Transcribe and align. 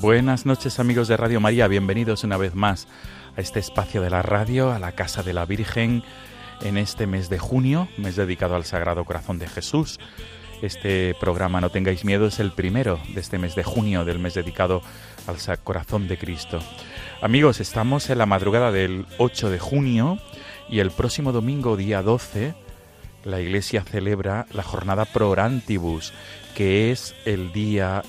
Buenas 0.00 0.44
noches 0.44 0.78
amigos 0.78 1.08
de 1.08 1.16
Radio 1.16 1.40
María, 1.40 1.68
bienvenidos 1.68 2.22
una 2.22 2.36
vez 2.36 2.54
más 2.54 2.86
a 3.34 3.40
este 3.40 3.60
espacio 3.60 4.02
de 4.02 4.10
la 4.10 4.20
radio, 4.20 4.70
a 4.70 4.78
la 4.78 4.92
Casa 4.92 5.22
de 5.22 5.32
la 5.32 5.46
Virgen, 5.46 6.02
en 6.60 6.76
este 6.76 7.06
mes 7.06 7.30
de 7.30 7.38
junio, 7.38 7.88
mes 7.96 8.14
dedicado 8.14 8.56
al 8.56 8.64
Sagrado 8.64 9.04
Corazón 9.04 9.38
de 9.38 9.48
Jesús. 9.48 9.98
Este 10.60 11.14
programa 11.18 11.62
No 11.62 11.70
tengáis 11.70 12.04
miedo 12.04 12.26
es 12.26 12.40
el 12.40 12.52
primero 12.52 13.00
de 13.14 13.20
este 13.20 13.38
mes 13.38 13.54
de 13.54 13.64
junio, 13.64 14.04
del 14.04 14.18
mes 14.18 14.34
dedicado 14.34 14.82
al 15.26 15.58
Corazón 15.60 16.08
de 16.08 16.18
Cristo. 16.18 16.60
Amigos, 17.22 17.60
estamos 17.60 18.10
en 18.10 18.18
la 18.18 18.26
madrugada 18.26 18.72
del 18.72 19.06
8 19.16 19.48
de 19.48 19.58
junio 19.58 20.18
y 20.68 20.80
el 20.80 20.90
próximo 20.90 21.32
domingo, 21.32 21.76
día 21.76 22.02
12, 22.02 22.54
la 23.26 23.40
Iglesia 23.40 23.82
celebra 23.82 24.46
la 24.52 24.62
jornada 24.62 25.04
Pro 25.04 25.30
Orantibus, 25.30 26.12
que 26.54 26.92
es 26.92 27.14
el 27.24 27.52
día 27.52 28.04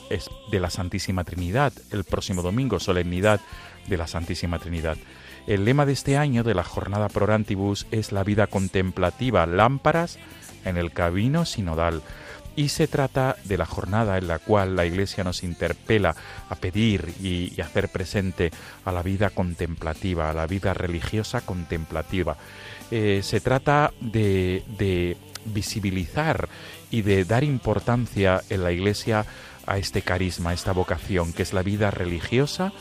de 0.52 0.60
la 0.60 0.70
Santísima 0.70 1.24
Trinidad, 1.24 1.74
el 1.92 2.04
próximo 2.04 2.44
domingo, 2.44 2.80
solemnidad 2.80 3.42
de 3.88 3.98
la 3.98 4.06
Santísima 4.06 4.60
Trinidad. 4.60 4.96
El 5.48 5.66
lema 5.66 5.88
de 5.88 5.94
este 5.94 6.18
año 6.18 6.44
de 6.44 6.54
la 6.54 6.64
jornada 6.64 7.10
Pro 7.10 7.24
Orantibus 7.24 7.88
es 7.90 8.12
la 8.12 8.24
vida 8.24 8.46
contemplativa, 8.46 9.48
lámparas 9.48 10.20
en 10.66 10.78
el 10.78 10.92
camino 10.92 11.46
sinodal. 11.46 12.04
Y 12.56 12.70
se 12.70 12.88
trata 12.88 13.38
de 13.44 13.58
la 13.58 13.66
jornada 13.66 14.18
en 14.18 14.28
la 14.28 14.40
cual 14.40 14.76
la 14.76 14.86
Iglesia 14.86 15.24
nos 15.24 15.44
interpela 15.44 16.16
a 16.50 16.56
pedir 16.56 17.14
y, 17.22 17.54
y 17.56 17.62
hacer 17.62 17.90
presente 17.90 18.52
a 18.84 18.92
la 18.92 19.04
vida 19.04 19.30
contemplativa, 19.30 20.30
a 20.30 20.34
la 20.34 20.48
vida 20.48 20.74
religiosa 20.74 21.42
contemplativa. 21.42 22.38
Eh, 22.92 23.22
se 23.24 23.40
trata 23.40 23.92
de, 24.00 24.64
de 24.78 25.18
visibilizar 25.46 26.48
y 26.90 27.02
de 27.02 27.26
dar 27.26 27.44
importancia 27.44 28.42
en 28.50 28.64
la 28.64 28.72
Iglesia 28.72 29.26
a 29.66 29.78
este 29.78 30.02
carisma, 30.02 30.52
a 30.52 30.54
esta 30.54 30.72
vocación, 30.72 31.34
que 31.34 31.44
es 31.44 31.54
la 31.54 31.64
vida 31.64 31.92
religiosa 31.92 32.72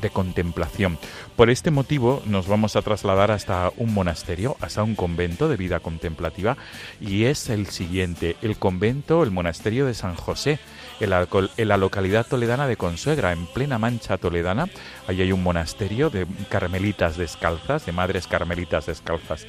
de 0.00 0.10
contemplación. 0.10 0.98
Por 1.36 1.50
este 1.50 1.70
motivo 1.70 2.22
nos 2.26 2.48
vamos 2.48 2.76
a 2.76 2.82
trasladar 2.82 3.30
hasta 3.30 3.70
un 3.76 3.94
monasterio, 3.94 4.56
hasta 4.60 4.82
un 4.82 4.94
convento 4.94 5.48
de 5.48 5.56
vida 5.56 5.80
contemplativa, 5.80 6.56
y 7.00 7.24
es 7.24 7.48
el 7.50 7.66
siguiente, 7.66 8.36
el 8.42 8.56
convento, 8.56 9.22
el 9.22 9.30
monasterio 9.30 9.86
de 9.86 9.94
San 9.94 10.14
José, 10.14 10.58
en 11.00 11.10
la, 11.10 11.76
localidad 11.76 12.26
toledana 12.26 12.66
de 12.66 12.76
Consuegra, 12.76 13.32
en 13.32 13.46
plena 13.46 13.78
mancha 13.78 14.16
toledana. 14.16 14.68
Allí 15.06 15.22
hay 15.22 15.32
un 15.32 15.42
monasterio 15.42 16.10
de 16.10 16.26
carmelitas 16.48 17.16
descalzas, 17.16 17.84
de 17.86 17.92
madres 17.92 18.26
carmelitas 18.26 18.86
descalzas. 18.86 19.46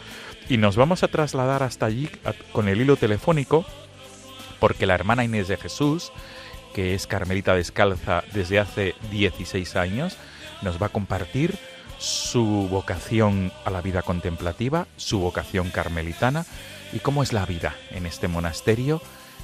Y 0.50 0.58
nos 0.58 0.76
vamos 0.76 1.04
a 1.04 1.08
trasladar 1.08 1.64
hasta 1.64 1.86
allí 1.86 2.10
con 2.52 2.68
el 2.68 2.82
hilo 2.82 2.98
telefónico, 2.98 3.66
porque 4.60 4.86
la 4.86 4.96
hermana 4.96 5.24
Inés 5.24 5.48
de 5.48 5.58
Jesús, 5.58 6.12
que 6.74 6.94
es 6.94 7.08
carmelita 7.08 7.56
descalza 7.56 8.24
desde 8.34 8.60
hace 8.60 8.96
16 9.12 9.76
años, 9.76 10.18
nos 10.62 10.82
va 10.82 10.88
a 10.88 10.90
compartir 10.90 11.58
su 12.00 12.68
vocación 12.70 13.52
a 13.66 13.72
la 13.72 13.82
vida 13.82 14.02
contemplativa, 14.02 14.88
su 14.98 15.20
vocación 15.20 15.70
carmelitana 15.70 16.46
y 16.94 17.00
cómo 17.00 17.24
es 17.24 17.34
la 17.34 17.46
vida 17.46 17.76
en 17.92 18.06
este 18.06 18.28
monasterio 18.28 19.02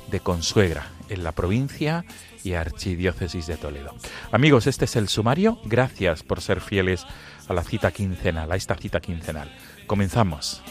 de 0.10 0.20
Consuegra, 0.20 0.88
en 1.10 1.24
la 1.24 1.32
provincia 1.32 2.06
y 2.44 2.54
archidiócesis 2.54 3.48
de 3.48 3.58
Toledo. 3.58 3.96
Amigos, 4.32 4.68
este 4.68 4.86
es 4.86 4.96
el 4.96 5.08
sumario. 5.08 5.60
Gracias 5.66 6.24
por 6.24 6.42
ser 6.42 6.62
fieles 6.62 7.06
a 7.48 7.54
la 7.54 7.64
cita 7.64 7.92
quincenal, 7.92 8.52
a 8.52 8.56
esta 8.56 8.76
cita 8.76 9.00
quincenal. 9.00 9.52
Comenzamos. 9.88 10.62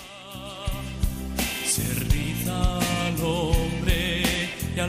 Al 2.48 3.22
hombre 3.24 4.22
y 4.74 4.80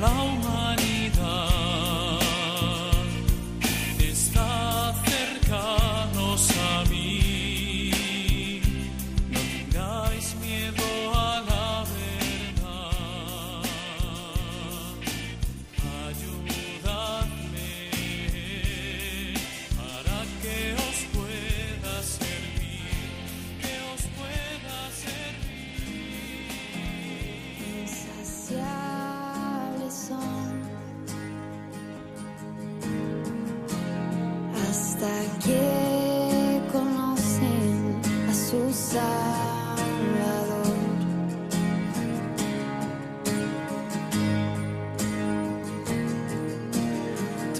hasta 35.03 35.45
que 35.45 36.61
conocen 36.71 37.99
a 38.29 38.33
su 38.33 38.73
Salvador. 38.73 39.03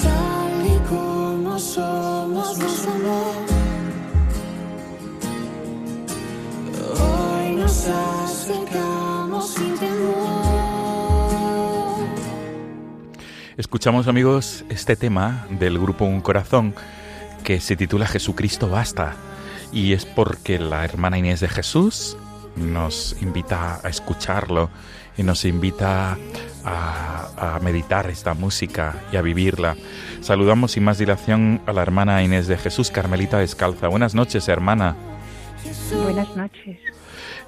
Tal 0.02 0.66
y 0.66 0.80
como 0.88 1.60
somos 1.60 2.58
nos 2.60 2.88
amó. 2.88 3.34
Hoy 7.02 7.56
nos 7.56 7.88
acercamos 7.88 9.54
sin 9.54 9.78
temor. 9.78 10.44
Escuchamos 13.58 14.08
amigos 14.08 14.64
este 14.70 14.96
tema 14.96 15.46
del 15.50 15.78
grupo 15.78 16.06
Un 16.06 16.22
Corazón 16.22 16.74
que 17.44 17.60
se 17.60 17.76
titula 17.76 18.08
Jesucristo 18.08 18.70
Basta 18.70 19.16
y 19.72 19.94
es 19.94 20.06
porque 20.06 20.60
la 20.60 20.86
hermana 20.86 21.18
Inés 21.18 21.40
de 21.42 21.50
Jesús 21.50 22.18
nos 22.56 23.22
invita 23.22 23.80
a 23.84 23.90
escucharlo 23.90 24.70
y 25.18 25.24
nos 25.24 25.46
invita 25.46 26.18
a, 26.64 27.56
a 27.56 27.60
meditar 27.60 28.10
esta 28.10 28.34
música 28.34 28.96
y 29.12 29.18
a 29.18 29.22
vivirla. 29.22 29.76
Saludamos 30.22 30.72
sin 30.72 30.84
más 30.84 30.98
dilación 30.98 31.62
a 31.66 31.74
la 31.74 31.82
hermana 31.82 32.24
Inés 32.24 32.48
de 32.48 32.58
Jesús, 32.58 32.90
Carmelita 32.90 33.40
Descalza. 33.40 33.88
Buenas 33.88 34.16
noches, 34.16 34.48
hermana. 34.48 34.96
Buenas 36.04 36.36
noches. 36.36 36.80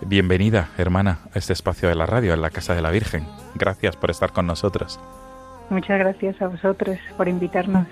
Bienvenida, 0.02 0.70
hermana, 0.78 1.20
a 1.34 1.40
este 1.40 1.54
espacio 1.54 1.88
de 1.90 1.96
la 1.96 2.06
radio, 2.06 2.34
en 2.34 2.42
la 2.42 2.50
Casa 2.50 2.76
de 2.76 2.82
la 2.82 2.92
Virgen. 2.92 3.26
Gracias 3.56 3.96
por 3.96 4.12
estar 4.12 4.34
con 4.34 4.46
nosotros. 4.46 5.00
Muchas 5.70 5.98
gracias 6.00 6.40
a 6.42 6.48
vosotros 6.48 6.98
por 7.18 7.28
invitarnos. 7.28 7.88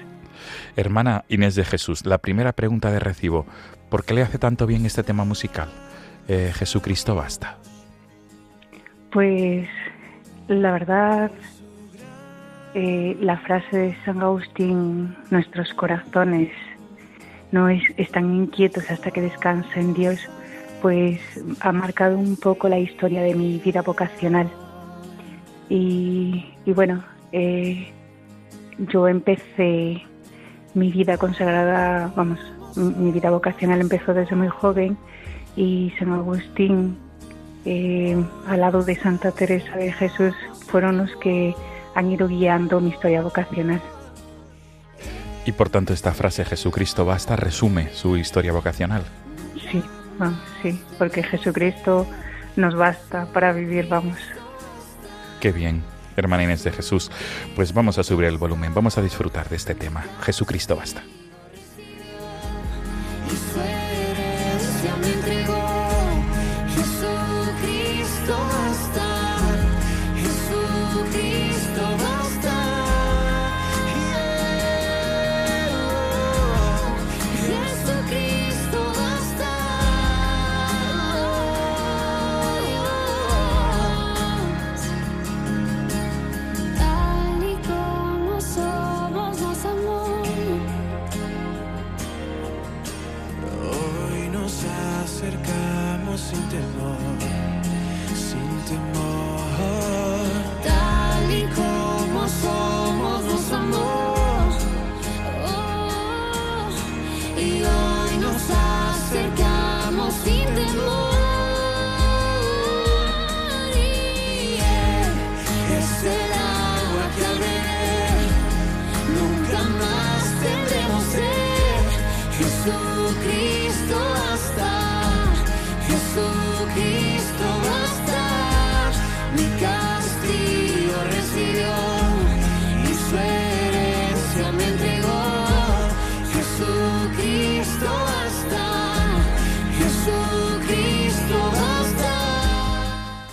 Hermana 0.75 1.25
Inés 1.27 1.55
de 1.55 1.65
Jesús, 1.65 2.05
la 2.05 2.17
primera 2.17 2.53
pregunta 2.53 2.91
de 2.91 2.99
recibo, 2.99 3.45
¿por 3.89 4.05
qué 4.05 4.13
le 4.13 4.21
hace 4.21 4.37
tanto 4.37 4.65
bien 4.67 4.85
este 4.85 5.03
tema 5.03 5.25
musical? 5.25 5.69
Eh, 6.27 6.51
Jesucristo 6.53 7.15
basta. 7.15 7.57
Pues 9.11 9.67
la 10.47 10.71
verdad, 10.71 11.31
eh, 12.73 13.15
la 13.21 13.37
frase 13.37 13.77
de 13.77 13.97
San 14.03 14.21
Agustín, 14.21 15.15
nuestros 15.29 15.73
corazones 15.73 16.49
no 17.51 17.69
es, 17.69 17.83
están 17.97 18.33
inquietos 18.33 18.89
hasta 18.89 19.11
que 19.11 19.21
descansen 19.21 19.93
Dios, 19.93 20.27
pues 20.81 21.19
ha 21.61 21.71
marcado 21.71 22.17
un 22.17 22.35
poco 22.35 22.67
la 22.67 22.79
historia 22.79 23.21
de 23.21 23.35
mi 23.35 23.59
vida 23.59 23.81
vocacional. 23.81 24.49
Y, 25.69 26.43
bueno, 26.65 27.03
eh, 27.31 27.91
yo 28.77 29.07
empecé 29.07 30.03
mi 30.73 30.91
vida 30.91 31.17
consagrada, 31.17 32.11
vamos, 32.15 32.39
mi 32.75 33.11
vida 33.11 33.29
vocacional 33.29 33.81
empezó 33.81 34.13
desde 34.13 34.35
muy 34.35 34.47
joven 34.47 34.97
y 35.55 35.93
San 35.99 36.11
Agustín, 36.11 36.97
eh, 37.65 38.21
al 38.47 38.59
lado 38.59 38.83
de 38.83 38.95
Santa 38.95 39.31
Teresa 39.31 39.75
de 39.77 39.91
Jesús, 39.91 40.33
fueron 40.67 40.97
los 40.97 41.15
que 41.17 41.55
han 41.95 42.11
ido 42.11 42.27
guiando 42.27 42.81
mi 42.81 42.89
historia 42.89 43.21
vocacional. 43.21 43.81
Y 45.45 45.51
por 45.51 45.69
tanto 45.69 45.93
esta 45.93 46.13
frase 46.13 46.45
Jesucristo 46.45 47.05
basta 47.05 47.35
resume 47.35 47.89
su 47.93 48.17
historia 48.17 48.53
vocacional. 48.53 49.03
Sí, 49.71 49.83
vamos, 50.17 50.39
sí, 50.61 50.81
porque 50.97 51.21
Jesucristo 51.21 52.07
nos 52.55 52.75
basta 52.75 53.25
para 53.27 53.51
vivir, 53.51 53.87
vamos. 53.87 54.17
Qué 55.39 55.51
bien, 55.51 55.83
hermana 56.15 56.43
Inés 56.43 56.63
de 56.63 56.71
Jesús. 56.71 57.11
Pues 57.55 57.73
vamos 57.73 57.97
a 57.97 58.03
subir 58.03 58.25
el 58.25 58.37
volumen, 58.37 58.73
vamos 58.73 58.97
a 58.97 59.01
disfrutar 59.01 59.49
de 59.49 59.55
este 59.55 59.75
tema. 59.75 60.05
Jesucristo 60.21 60.75
basta. 60.75 61.03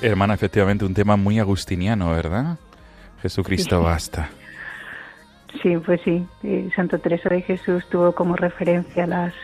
Hermana, 0.03 0.35
efectivamente 0.35 0.85
un 0.85 0.95
tema 0.95 1.17
muy 1.17 1.39
agustiniano, 1.39 2.11
¿verdad? 2.11 2.57
Jesucristo 3.21 3.83
basta. 3.83 4.31
Sí, 5.63 5.77
pues 5.85 6.01
sí. 6.05 6.27
Eh, 6.43 6.71
Santa 6.75 6.99
Teresa 6.99 7.29
de 7.29 7.43
Jesús 7.43 7.87
tuvo 7.91 8.15
como 8.15 8.35
referencia 8.37 9.07
las, 9.07 9.35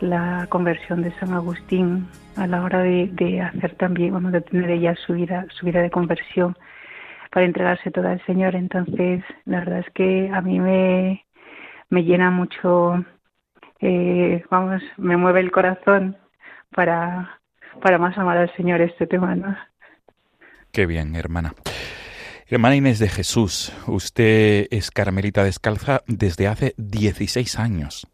la 0.00 0.46
conversión 0.48 1.02
de 1.02 1.12
San 1.18 1.34
Agustín 1.34 2.08
a 2.36 2.46
la 2.46 2.62
hora 2.62 2.80
de, 2.80 3.42
hacer 3.42 3.74
también, 3.74 4.14
vamos 4.14 4.32
a 4.32 4.40
tener 4.40 4.70
ella 4.70 4.94
su 5.06 5.12
vida, 5.12 5.44
su 5.50 5.66
vida 5.66 5.82
de 5.82 5.90
conversión 5.90 6.56
para 7.30 7.44
entregarse 7.44 7.90
toda 7.90 8.12
al 8.12 8.24
Señor. 8.24 8.54
Entonces, 8.54 9.22
la 9.44 9.58
verdad 9.60 9.80
es 9.80 9.90
que 9.92 10.30
a 10.32 10.40
mí 10.40 10.60
me, 10.60 11.26
me 11.90 12.04
llena 12.04 12.30
mucho, 12.30 13.04
eh, 13.80 14.42
vamos, 14.50 14.82
me 14.96 15.18
mueve 15.18 15.40
el 15.40 15.50
corazón 15.50 16.16
para, 16.70 17.38
para 17.82 17.98
más 17.98 18.16
amar 18.16 18.38
al 18.38 18.54
Señor 18.56 18.80
este 18.80 19.06
tema, 19.06 19.34
¿no? 19.34 19.56
Qué 20.72 20.86
bien, 20.86 21.16
hermana. 21.16 21.54
Hermana 22.46 22.76
Inés 22.76 22.98
de 22.98 23.08
Jesús, 23.08 23.72
usted 23.86 24.66
es 24.70 24.90
carmelita 24.90 25.44
descalza 25.44 26.02
desde 26.06 26.48
hace 26.48 26.74
16 26.78 27.58
años. 27.58 28.06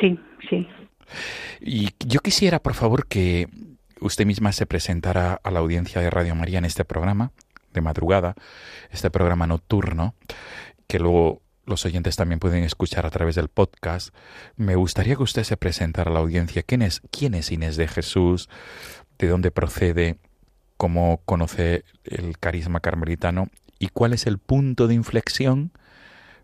Sí, 0.00 0.18
sí. 0.48 0.66
Y 1.60 1.90
yo 2.04 2.20
quisiera, 2.20 2.60
por 2.60 2.74
favor, 2.74 3.06
que 3.06 3.48
usted 4.00 4.26
misma 4.26 4.52
se 4.52 4.66
presentara 4.66 5.40
a 5.42 5.50
la 5.50 5.60
audiencia 5.60 6.00
de 6.00 6.10
Radio 6.10 6.34
María 6.34 6.58
en 6.58 6.64
este 6.64 6.84
programa 6.84 7.32
de 7.72 7.80
madrugada, 7.80 8.34
este 8.90 9.10
programa 9.10 9.46
nocturno, 9.46 10.14
que 10.86 10.98
luego 10.98 11.42
los 11.64 11.84
oyentes 11.84 12.16
también 12.16 12.38
pueden 12.38 12.62
escuchar 12.64 13.06
a 13.06 13.10
través 13.10 13.34
del 13.34 13.48
podcast. 13.48 14.14
Me 14.56 14.76
gustaría 14.76 15.16
que 15.16 15.22
usted 15.22 15.42
se 15.42 15.56
presentara 15.56 16.10
a 16.10 16.14
la 16.14 16.20
audiencia. 16.20 16.62
¿Quién 16.62 16.82
es, 16.82 17.02
quién 17.10 17.34
es 17.34 17.50
Inés 17.50 17.76
de 17.76 17.88
Jesús? 17.88 18.48
¿De 19.18 19.28
dónde 19.28 19.50
procede? 19.50 20.18
Cómo 20.76 21.20
conoce 21.24 21.84
el 22.04 22.38
carisma 22.38 22.80
carmelitano 22.80 23.48
y 23.78 23.88
cuál 23.88 24.12
es 24.12 24.26
el 24.26 24.38
punto 24.38 24.86
de 24.86 24.94
inflexión 24.94 25.70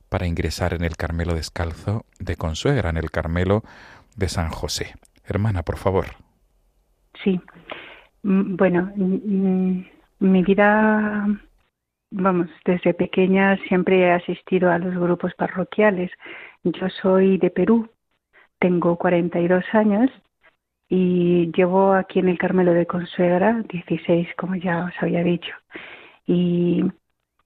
para 0.08 0.26
ingresar 0.26 0.74
en 0.74 0.84
el 0.84 0.96
Carmelo 0.96 1.34
descalzo 1.34 2.04
de 2.18 2.36
Consuegra, 2.36 2.90
en 2.90 2.98
el 2.98 3.10
Carmelo 3.10 3.62
de 4.16 4.28
San 4.28 4.50
José. 4.50 4.94
Hermana, 5.24 5.62
por 5.62 5.78
favor. 5.78 6.06
Sí. 7.24 7.40
Mm, 8.22 8.56
bueno, 8.56 8.92
mm, 8.94 9.84
mi 10.20 10.42
vida, 10.42 11.26
vamos, 12.10 12.48
desde 12.64 12.94
pequeña 12.94 13.56
siempre 13.68 14.00
he 14.00 14.12
asistido 14.12 14.70
a 14.70 14.78
los 14.78 14.94
grupos 14.94 15.32
parroquiales. 15.34 16.10
Yo 16.62 16.88
soy 17.00 17.38
de 17.38 17.50
Perú, 17.50 17.88
tengo 18.58 18.96
42 18.96 19.64
años 19.72 20.10
y 20.94 21.50
llevo 21.56 21.94
aquí 21.94 22.18
en 22.18 22.28
el 22.28 22.36
Carmelo 22.36 22.74
de 22.74 22.84
Consuegra 22.84 23.64
16, 23.66 24.28
como 24.36 24.56
ya 24.56 24.84
os 24.84 24.92
había 25.00 25.24
dicho. 25.24 25.54
Y 26.26 26.84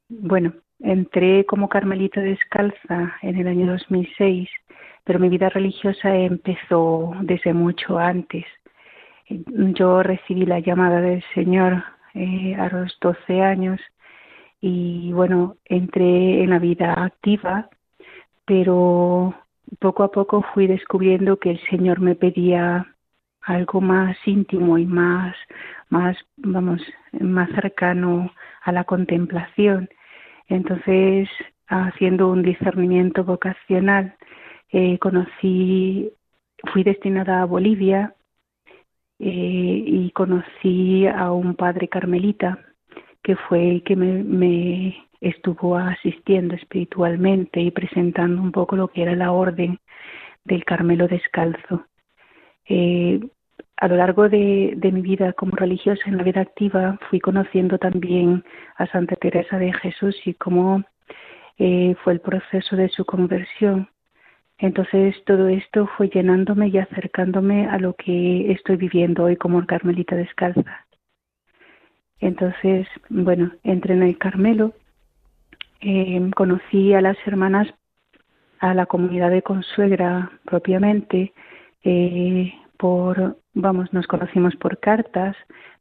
bueno, 0.08 0.52
entré 0.80 1.46
como 1.46 1.68
carmelita 1.68 2.20
descalza 2.20 3.14
en 3.22 3.36
el 3.36 3.46
año 3.46 3.68
2006, 3.68 4.48
pero 5.04 5.20
mi 5.20 5.28
vida 5.28 5.48
religiosa 5.48 6.12
empezó 6.16 7.12
desde 7.20 7.52
mucho 7.52 7.98
antes. 7.98 8.44
Yo 9.28 10.02
recibí 10.02 10.44
la 10.44 10.58
llamada 10.58 11.00
del 11.00 11.22
Señor 11.32 11.84
eh, 12.14 12.56
a 12.56 12.68
los 12.68 12.98
12 13.00 13.42
años 13.42 13.80
y 14.60 15.12
bueno, 15.12 15.54
entré 15.66 16.42
en 16.42 16.50
la 16.50 16.58
vida 16.58 16.94
activa, 16.94 17.70
pero 18.44 19.36
poco 19.78 20.02
a 20.02 20.10
poco 20.10 20.42
fui 20.52 20.66
descubriendo 20.66 21.36
que 21.36 21.52
el 21.52 21.60
Señor 21.70 22.00
me 22.00 22.16
pedía 22.16 22.92
algo 23.46 23.80
más 23.80 24.16
íntimo 24.26 24.76
y 24.76 24.86
más, 24.86 25.34
más, 25.88 26.16
vamos, 26.36 26.82
más 27.12 27.48
cercano 27.50 28.32
a 28.62 28.72
la 28.72 28.84
contemplación. 28.84 29.88
Entonces, 30.48 31.28
haciendo 31.68 32.28
un 32.28 32.42
discernimiento 32.42 33.24
vocacional, 33.24 34.16
eh, 34.70 34.98
conocí, 34.98 36.10
fui 36.72 36.82
destinada 36.82 37.42
a 37.42 37.46
Bolivia 37.46 38.14
eh, 39.20 39.82
y 39.86 40.10
conocí 40.10 41.06
a 41.06 41.30
un 41.32 41.54
padre 41.54 41.88
carmelita 41.88 42.58
que 43.22 43.36
fue 43.36 43.70
el 43.70 43.82
que 43.84 43.96
me, 43.96 44.24
me, 44.24 45.08
estuvo 45.20 45.76
asistiendo 45.76 46.54
espiritualmente 46.54 47.60
y 47.60 47.70
presentando 47.70 48.42
un 48.42 48.52
poco 48.52 48.76
lo 48.76 48.88
que 48.88 49.02
era 49.02 49.14
la 49.16 49.32
orden 49.32 49.78
del 50.44 50.64
Carmelo 50.64 51.08
descalzo. 51.08 51.86
Eh, 52.68 53.20
a 53.76 53.88
lo 53.88 53.96
largo 53.96 54.28
de, 54.28 54.78
mi 54.92 55.02
vida 55.02 55.32
como 55.34 55.52
religiosa, 55.56 56.02
en 56.06 56.16
la 56.16 56.22
vida 56.22 56.40
activa, 56.40 56.98
fui 57.10 57.20
conociendo 57.20 57.78
también 57.78 58.44
a 58.76 58.86
Santa 58.86 59.16
Teresa 59.16 59.58
de 59.58 59.72
Jesús 59.72 60.16
y 60.24 60.34
cómo 60.34 60.82
eh, 61.58 61.94
fue 62.02 62.14
el 62.14 62.20
proceso 62.20 62.76
de 62.76 62.88
su 62.88 63.04
conversión. 63.04 63.88
Entonces 64.58 65.14
todo 65.26 65.48
esto 65.48 65.86
fue 65.96 66.08
llenándome 66.08 66.68
y 66.68 66.78
acercándome 66.78 67.68
a 67.68 67.78
lo 67.78 67.92
que 67.94 68.50
estoy 68.52 68.76
viviendo 68.76 69.24
hoy 69.24 69.36
como 69.36 69.64
Carmelita 69.66 70.16
descalza. 70.16 70.86
Entonces, 72.18 72.86
bueno, 73.10 73.52
entré 73.62 73.92
en 73.92 74.02
el 74.02 74.16
Carmelo, 74.16 74.72
eh, 75.82 76.30
conocí 76.34 76.94
a 76.94 77.02
las 77.02 77.18
hermanas, 77.26 77.68
a 78.58 78.72
la 78.72 78.86
comunidad 78.86 79.30
de 79.30 79.42
consuegra 79.42 80.30
propiamente, 80.46 81.34
eh, 81.84 82.54
por, 82.78 83.38
vamos, 83.54 83.92
nos 83.92 84.06
conocimos 84.06 84.56
por 84.56 84.78
cartas, 84.78 85.36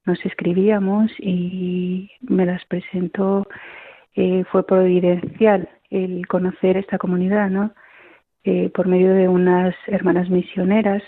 nos 0.06 0.24
escribíamos 0.26 1.12
y 1.20 2.10
me 2.22 2.46
las 2.46 2.64
presentó, 2.66 3.48
eh, 4.16 4.44
fue 4.52 4.66
providencial 4.66 5.70
el 5.90 6.28
conocer 6.28 6.78
esta 6.78 6.98
comunidad, 6.98 7.50
¿no? 7.50 7.74
Eh, 8.44 8.70
por 8.70 8.88
medio 8.88 9.14
de 9.14 9.28
unas 9.28 9.76
hermanas 9.88 10.30
misioneras 10.30 11.02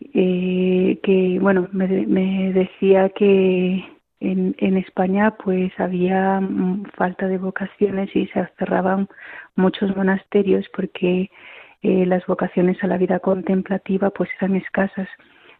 eh, 0.00 0.98
que, 1.02 1.38
bueno, 1.40 1.68
me, 1.72 1.86
me 2.06 2.52
decía 2.52 3.08
que 3.10 3.84
en, 4.20 4.54
en, 4.58 4.76
España 4.78 5.36
pues 5.42 5.72
había 5.78 6.40
mm, 6.40 6.86
falta 6.96 7.28
de 7.28 7.38
vocaciones 7.38 8.14
y 8.16 8.26
se 8.28 8.46
cerraban 8.58 9.08
muchos 9.54 9.94
monasterios 9.96 10.66
porque 10.74 11.30
eh, 11.86 12.06
las 12.06 12.26
vocaciones 12.26 12.82
a 12.82 12.88
la 12.88 12.98
vida 12.98 13.20
contemplativa 13.20 14.10
pues 14.10 14.28
eran 14.40 14.56
escasas. 14.56 15.08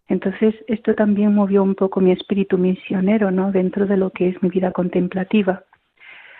Entonces 0.09 0.55
esto 0.67 0.93
también 0.95 1.33
movió 1.33 1.63
un 1.63 1.75
poco 1.75 2.01
mi 2.01 2.11
espíritu 2.11 2.57
misionero, 2.57 3.31
¿no? 3.31 3.51
Dentro 3.51 3.85
de 3.85 3.97
lo 3.97 4.09
que 4.11 4.29
es 4.29 4.43
mi 4.43 4.49
vida 4.49 4.71
contemplativa. 4.71 5.63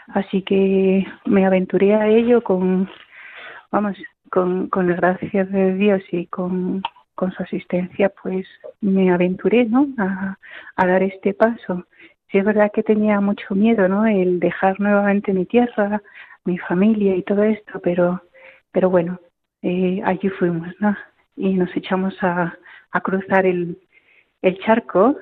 Así 0.08 0.41
que 0.41 1.06
me 1.25 1.46
aventuré 1.46 1.96
a 1.96 2.08
ello 2.08 2.41
con 2.41 2.89
vamos, 3.72 3.98
con, 4.32 4.67
con 4.67 4.89
la 4.89 4.96
gracia 4.96 5.46
de 5.46 5.75
Dios 5.75 6.01
y 6.12 6.27
con, 6.27 6.82
con 7.15 7.32
su 7.32 7.44
asistencia, 7.44 8.12
pues 8.22 8.46
me 8.82 9.12
aventuré, 9.12 9.65
¿no? 9.65 9.88
A, 9.98 10.38
a, 10.75 10.88
dar 10.88 11.03
este 11.03 11.34
paso. 11.34 11.86
Sí 12.32 12.38
es 12.39 12.46
verdad 12.46 12.72
que 12.74 12.84
tenía 12.84 13.22
mucho 13.22 13.56
miedo, 13.56 13.88
¿no? 13.88 14.06
El 14.06 14.39
dejar 14.39 14.79
nuevamente 14.79 15.34
mi 15.34 15.46
tierra, 15.46 16.01
mi 16.46 16.58
familia 16.58 17.15
y 17.15 17.24
todo 17.24 17.44
esto, 17.44 17.79
pero, 17.82 18.22
pero 18.72 18.89
bueno, 18.89 19.20
eh, 19.67 20.01
allí 20.05 20.29
fuimos, 20.29 20.69
¿no? 20.79 20.95
Y 21.36 21.53
nos 21.55 21.75
echamos 21.75 22.15
a, 22.21 22.57
a 22.91 23.01
cruzar 23.01 23.45
el, 23.45 23.77
el 24.41 24.57
charco 24.59 25.17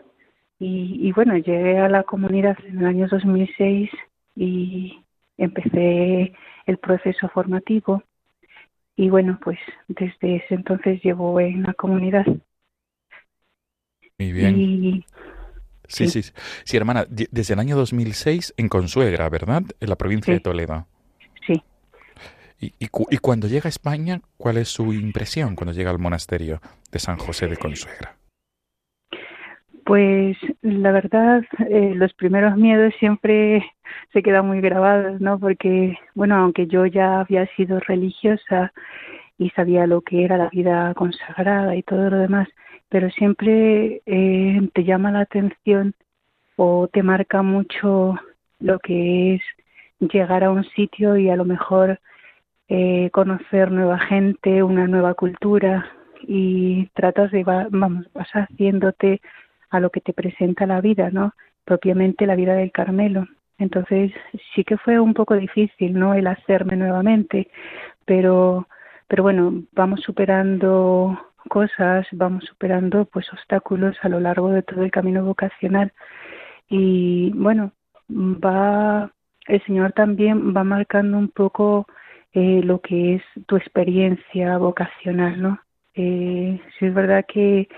y, 0.59 0.99
y 1.01 1.11
bueno, 1.13 1.35
llegué 1.35 1.79
a 1.79 1.89
la 1.89 2.03
comunidad 2.03 2.55
en 2.67 2.77
el 2.77 2.85
año 2.85 3.07
2006 3.07 3.89
y 4.35 4.99
empecé 5.37 6.33
el 6.67 6.77
proceso 6.77 7.27
formativo 7.29 8.03
y 8.95 9.09
bueno, 9.09 9.39
pues 9.43 9.57
desde 9.87 10.35
ese 10.35 10.53
entonces 10.53 11.01
llevo 11.03 11.39
en 11.39 11.63
la 11.63 11.73
comunidad. 11.73 12.25
Muy 14.19 14.31
bien. 14.31 14.59
Y, 14.59 15.05
sí, 15.87 16.07
sí, 16.07 16.21
sí, 16.21 16.31
sí, 16.63 16.77
hermana, 16.77 17.05
desde 17.09 17.55
el 17.55 17.59
año 17.59 17.75
2006 17.77 18.53
en 18.57 18.69
Consuegra, 18.69 19.27
¿verdad? 19.29 19.63
En 19.79 19.89
la 19.89 19.95
provincia 19.95 20.31
sí. 20.31 20.37
de 20.37 20.39
Toledo. 20.39 20.87
Sí. 21.47 21.63
Y, 22.59 22.73
y, 22.79 23.17
cuando 23.17 23.47
llega 23.47 23.67
a 23.67 23.69
España, 23.69 24.21
¿cuál 24.37 24.57
es 24.57 24.69
su 24.69 24.93
impresión 24.93 25.55
cuando 25.55 25.73
llega 25.73 25.91
al 25.91 25.99
monasterio 25.99 26.61
de 26.91 26.99
San 26.99 27.17
José 27.17 27.47
de 27.47 27.57
Consuegra? 27.57 28.15
Pues 29.85 30.37
la 30.61 30.91
verdad, 30.91 31.43
eh, 31.69 31.93
los 31.95 32.13
primeros 32.13 32.57
miedos 32.57 32.93
siempre 32.99 33.63
se 34.13 34.23
quedan 34.23 34.47
muy 34.47 34.61
grabados, 34.61 35.21
¿no? 35.21 35.37
Porque, 35.37 35.97
bueno, 36.15 36.37
aunque 36.37 36.65
yo 36.65 36.85
ya 36.85 37.19
había 37.19 37.45
sido 37.55 37.79
religiosa 37.81 38.73
y 39.37 39.49
sabía 39.51 39.85
lo 39.85 40.01
que 40.01 40.23
era 40.23 40.37
la 40.37 40.49
vida 40.49 40.93
consagrada 40.95 41.75
y 41.75 41.83
todo 41.83 42.09
lo 42.09 42.17
demás, 42.17 42.47
pero 42.89 43.09
siempre 43.11 44.01
eh, 44.05 44.69
te 44.73 44.83
llama 44.83 45.11
la 45.11 45.21
atención 45.21 45.93
o 46.55 46.87
te 46.87 47.03
marca 47.03 47.41
mucho 47.41 48.15
lo 48.59 48.79
que 48.79 49.35
es 49.35 49.41
llegar 49.99 50.43
a 50.43 50.51
un 50.51 50.63
sitio 50.71 51.17
y 51.17 51.29
a 51.29 51.35
lo 51.35 51.45
mejor 51.45 51.99
eh, 52.67 53.09
conocer 53.11 53.71
nueva 53.71 53.99
gente, 53.99 54.63
una 54.63 54.87
nueva 54.87 55.13
cultura 55.13 55.85
y 56.21 56.87
tratas 56.93 57.31
de, 57.31 57.43
vamos, 57.43 58.07
vas 58.13 58.29
haciéndote 58.31 59.21
a 59.69 59.79
lo 59.79 59.89
que 59.89 60.01
te 60.01 60.13
presenta 60.13 60.65
la 60.65 60.81
vida, 60.81 61.09
¿no? 61.11 61.33
Propiamente 61.63 62.25
la 62.25 62.35
vida 62.35 62.55
del 62.55 62.71
Carmelo. 62.71 63.27
Entonces 63.57 64.11
sí 64.53 64.63
que 64.63 64.77
fue 64.77 64.99
un 64.99 65.13
poco 65.13 65.35
difícil, 65.35 65.93
¿no? 65.93 66.13
El 66.13 66.27
hacerme 66.27 66.75
nuevamente, 66.75 67.49
pero, 68.05 68.67
pero 69.07 69.23
bueno, 69.23 69.63
vamos 69.73 70.01
superando 70.01 71.19
cosas, 71.49 72.07
vamos 72.11 72.43
superando 72.45 73.05
pues 73.05 73.31
obstáculos 73.31 73.95
a 74.01 74.09
lo 74.09 74.19
largo 74.19 74.49
de 74.49 74.63
todo 74.63 74.83
el 74.83 74.91
camino 74.91 75.23
vocacional 75.23 75.93
y 76.67 77.31
bueno, 77.35 77.71
va 78.09 79.11
el 79.47 79.63
Señor 79.65 79.93
también 79.93 80.55
va 80.55 80.63
marcando 80.63 81.17
un 81.17 81.29
poco 81.29 81.85
eh, 82.35 82.61
lo 82.63 82.81
que 82.81 83.15
es 83.15 83.23
tu 83.47 83.55
experiencia 83.55 84.57
vocacional, 84.57 85.41
¿no? 85.41 85.59
Eh, 85.93 86.59
sí 86.77 86.85
es 86.85 86.93
verdad 86.93 87.25
que 87.27 87.69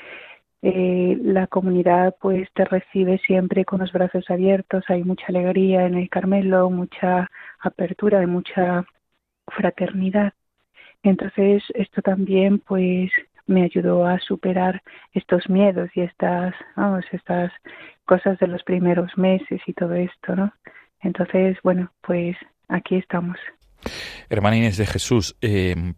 eh, 0.63 1.17
la 1.21 1.45
comunidad 1.47 2.15
pues 2.19 2.49
te 2.53 2.65
recibe 2.65 3.19
siempre 3.19 3.65
con 3.65 3.81
los 3.81 3.91
brazos 3.93 4.29
abiertos, 4.29 4.83
hay 4.87 5.03
mucha 5.03 5.27
alegría 5.27 5.85
en 5.85 5.95
el 5.95 6.09
Carmelo, 6.09 6.71
mucha 6.71 7.29
apertura, 7.59 8.23
y 8.23 8.27
mucha 8.27 8.85
fraternidad. 9.47 10.33
Entonces 11.03 11.63
esto 11.75 12.01
también 12.01 12.59
pues 12.59 13.11
me 13.45 13.63
ayudó 13.63 14.05
a 14.07 14.19
superar 14.19 14.81
estos 15.13 15.49
miedos 15.49 15.89
y 15.95 16.01
estas, 16.01 16.55
vamos, 16.75 17.05
estas 17.11 17.51
cosas 18.05 18.39
de 18.39 18.47
los 18.47 18.63
primeros 18.63 19.17
meses 19.17 19.61
y 19.67 19.73
todo 19.73 19.93
esto, 19.93 20.35
¿no? 20.35 20.51
Entonces, 21.01 21.57
bueno, 21.63 21.91
pues 22.01 22.35
aquí 22.69 22.95
estamos. 22.95 23.37
Hermana 24.29 24.57
Inés 24.57 24.77
de 24.77 24.85
Jesús, 24.85 25.35
eh, 25.41 25.93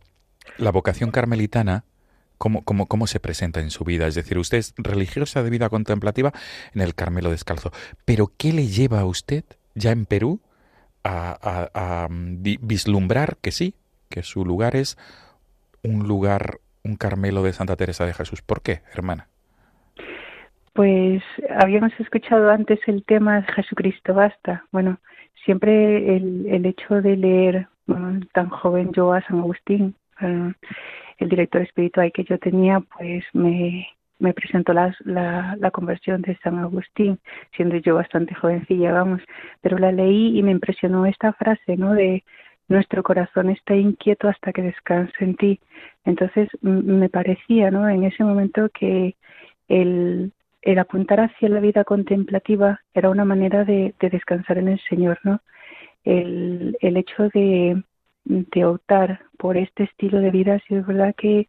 la 0.58 0.72
vocación 0.72 1.12
carmelitana 1.12 1.86
¿Cómo, 2.40 2.64
cómo, 2.64 2.88
¿Cómo 2.88 3.06
se 3.06 3.20
presenta 3.20 3.60
en 3.60 3.70
su 3.70 3.84
vida? 3.84 4.08
Es 4.08 4.16
decir, 4.16 4.38
usted 4.38 4.60
es 4.60 4.74
religiosa 4.78 5.44
de 5.44 5.50
vida 5.50 5.68
contemplativa 5.68 6.32
en 6.74 6.82
el 6.82 6.96
Carmelo 6.96 7.32
Descalzo, 7.32 7.72
pero 8.06 8.32
¿qué 8.38 8.54
le 8.54 8.68
lleva 8.68 9.02
a 9.02 9.06
usted 9.06 9.44
ya 9.76 9.92
en 9.92 10.06
Perú 10.06 10.40
a, 11.04 11.32
a, 11.32 12.06
a 12.06 12.08
vislumbrar 12.10 13.36
que 13.42 13.52
sí, 13.52 13.76
que 14.10 14.24
su 14.24 14.46
lugar 14.46 14.78
es 14.78 14.98
un 15.84 16.08
lugar, 16.08 16.60
un 16.86 16.96
Carmelo 16.96 17.44
de 17.44 17.52
Santa 17.52 17.76
Teresa 17.76 18.06
de 18.06 18.14
Jesús? 18.14 18.42
¿Por 18.42 18.62
qué, 18.62 18.84
hermana? 18.94 19.28
Pues 20.72 21.22
habíamos 21.60 21.92
escuchado 22.00 22.50
antes 22.52 22.80
el 22.88 23.04
tema 23.04 23.44
Jesucristo 23.54 24.14
basta. 24.14 24.64
Bueno, 24.72 25.00
siempre 25.50 26.16
el, 26.16 26.46
el 26.46 26.64
hecho 26.68 27.02
de 27.02 27.18
leer 27.18 27.68
tan 28.34 28.50
joven 28.50 28.92
yo 28.94 29.14
a 29.14 29.22
San 29.24 29.40
Agustín, 29.40 29.96
el 30.22 31.28
director 31.28 31.64
espiritual 31.64 32.12
que 32.12 32.24
yo 32.24 32.38
tenía, 32.38 32.82
pues 32.82 33.24
me, 33.34 33.88
me 34.20 34.32
presentó 34.36 34.74
la, 34.74 34.96
la, 35.06 35.58
la, 35.60 35.72
conversión 35.72 36.22
de 36.22 36.38
San 36.44 36.60
Agustín, 36.60 37.18
siendo 37.56 37.78
yo 37.78 37.96
bastante 37.96 38.36
jovencilla, 38.36 38.92
vamos, 38.92 39.24
pero 39.62 39.80
la 39.80 39.92
leí 39.92 40.38
y 40.38 40.44
me 40.44 40.52
impresionó 40.52 41.08
esta 41.08 41.34
frase, 41.34 41.78
¿no? 41.78 41.94
De 41.94 42.24
nuestro 42.68 43.02
corazón 43.02 43.50
está 43.50 43.76
inquieto 43.76 44.28
hasta 44.28 44.54
que 44.54 44.62
descanse 44.62 45.16
en 45.20 45.36
ti. 45.36 45.60
Entonces 46.06 46.48
me 46.62 47.10
parecía, 47.10 47.72
¿no? 47.72 47.90
En 47.90 48.04
ese 48.04 48.24
momento 48.24 48.70
que 48.70 49.16
el, 49.68 50.32
el 50.62 50.80
apuntar 50.80 51.20
hacia 51.22 51.50
la 51.50 51.60
vida 51.60 51.84
contemplativa 51.84 52.82
era 52.94 53.10
una 53.10 53.26
manera 53.26 53.64
de, 53.64 53.94
de 54.00 54.10
descansar 54.10 54.58
en 54.58 54.68
el 54.70 54.80
Señor, 54.90 55.20
¿no? 55.24 55.40
El, 56.04 56.78
el 56.82 56.98
hecho 56.98 57.30
de, 57.30 57.84
de 58.24 58.66
optar 58.66 59.22
por 59.38 59.58
este 59.58 59.84
estilo 59.84 60.20
de 60.20 60.32
vida, 60.32 60.60
sí 60.68 60.76
es 60.76 60.86
verdad 60.86 61.16
que 61.16 61.48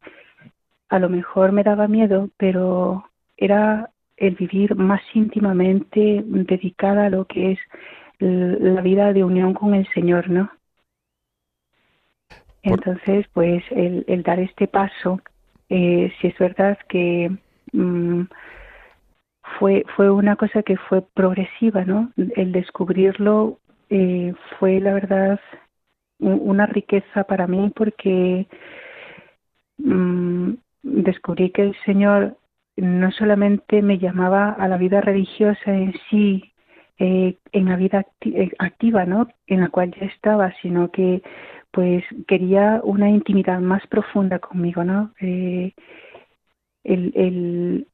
a 0.88 0.99
lo 0.99 1.09
mejor 1.09 1.52
me 1.52 1.62
daba 1.62 1.88
miedo, 1.88 2.31
pero 2.37 3.05
era 3.37 3.90
el 4.17 4.35
vivir 4.35 4.75
más 4.75 5.00
íntimamente 5.14 6.23
dedicada 6.25 7.07
a 7.07 7.11
lo 7.11 7.25
que 7.26 7.52
es 7.52 7.59
la 8.19 8.83
vida 8.83 9.12
de 9.12 9.25
unión 9.25 9.55
con 9.55 9.75
el 9.75 9.87
Señor, 9.95 10.29
¿no? 10.29 10.50
Entonces, 12.62 13.26
pues 13.33 13.64
el, 13.71 14.05
el 14.07 14.23
dar 14.23 14.38
este 14.38 14.69
paso, 14.69 15.21
eh, 15.71 16.12
si 16.21 16.26
es 16.26 16.38
verdad 16.38 16.79
que 16.88 17.31
mmm, 17.73 18.25
fue 19.59 19.85
fue 19.97 20.11
una 20.11 20.37
cosa 20.37 20.62
que 20.62 20.76
fue 20.76 21.02
progresiva, 21.14 21.85
¿no? 21.85 22.12
El 22.16 22.52
descubrirlo 22.52 23.59
eh, 23.90 24.35
fue 24.59 24.80
la 24.80 24.95
verdad 24.95 25.40
una 26.19 26.66
riqueza 26.66 27.25
para 27.25 27.47
mí 27.47 27.73
porque 27.75 28.47
mmm, 29.78 30.52
descubrí 30.83 31.50
que 31.50 31.62
el 31.62 31.76
Señor 31.85 32.37
no 32.76 33.11
solamente 33.12 33.83
me 33.83 33.99
llamaba 33.99 34.50
a 34.52 34.69
la 34.69 34.76
vida 34.76 35.00
religiosa 35.00 35.75
en 35.75 35.95
sí, 36.09 36.52
eh, 36.99 37.37
en 37.52 37.64
la 37.66 37.76
vida 37.76 38.07
eh, 38.23 38.50
activa, 38.59 39.04
¿no? 39.07 39.28
En 39.47 39.61
la 39.61 39.69
cual 39.69 39.92
ya 39.99 40.07
estaba, 40.07 40.52
sino 40.62 40.90
que 40.90 41.23
pues 41.73 42.04
quería 42.26 42.80
una 42.85 43.09
intimidad 43.11 43.61
más 43.61 43.87
profunda 43.87 44.38
conmigo, 44.38 44.85
¿no? 44.85 45.12
El, 46.85 47.87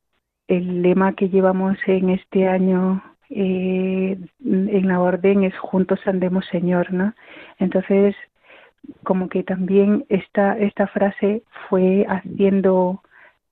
el, 0.48 0.82
lema 0.82 1.14
que 1.14 1.28
llevamos 1.28 1.76
en 1.86 2.10
este 2.10 2.48
año 2.48 3.02
eh, 3.30 4.18
en 4.44 4.88
la 4.88 5.00
orden 5.00 5.44
es 5.44 5.56
juntos 5.58 6.00
andemos 6.06 6.46
Señor, 6.46 6.92
¿no? 6.92 7.14
Entonces, 7.58 8.14
como 9.02 9.28
que 9.28 9.42
también 9.42 10.04
esta, 10.08 10.56
esta 10.58 10.86
frase 10.86 11.42
fue 11.68 12.06
haciendo 12.08 13.02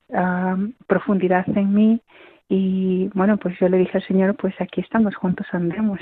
uh, 0.08 0.72
profundidad 0.86 1.44
en 1.48 1.74
mí 1.74 2.00
y 2.48 3.08
bueno, 3.14 3.36
pues 3.38 3.58
yo 3.58 3.68
le 3.68 3.78
dije 3.78 3.98
al 3.98 4.06
Señor, 4.06 4.36
pues 4.36 4.54
aquí 4.60 4.80
estamos, 4.80 5.16
juntos 5.16 5.46
andemos. 5.52 6.00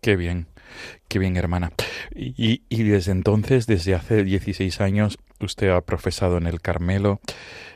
Qué 0.00 0.16
bien, 0.16 0.46
qué 1.08 1.18
bien, 1.18 1.36
hermana. 1.36 1.70
Y, 2.14 2.62
y, 2.68 2.82
desde 2.82 3.12
entonces, 3.12 3.66
desde 3.66 3.94
hace 3.94 4.24
16 4.24 4.80
años, 4.80 5.18
usted 5.44 5.70
ha 5.70 5.80
profesado 5.80 6.38
en 6.38 6.46
el 6.46 6.60
Carmelo, 6.60 7.20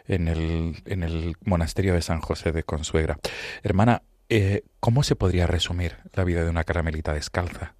en 0.07 0.29
el, 0.29 1.35
monasterio 1.45 1.95
de 1.95 2.03
San 2.03 2.21
José 2.21 2.53
de 2.53 2.63
Consuegra. 2.63 3.17
Hermana, 3.63 4.03
eh, 4.29 4.63
¿cómo 4.81 5.03
se 5.03 5.17
podría 5.17 5.47
resumir 5.47 5.93
la 6.15 6.25
vida 6.25 6.45
de 6.45 6.51
una 6.51 6.65
carmelita 6.65 7.13
descalza? 7.13 7.75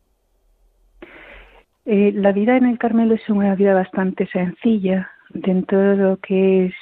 Eh, 1.85 2.13
la 2.15 2.33
vida 2.33 2.57
en 2.57 2.67
el 2.67 2.79
Carmelo 2.79 3.15
es 3.15 3.29
una 3.29 3.55
vida 3.55 3.75
bastante 3.75 4.27
sencilla 4.29 5.11
dentro 5.31 5.79
de 5.79 5.97
lo 5.97 6.17
que 6.19 6.67
es 6.67 6.75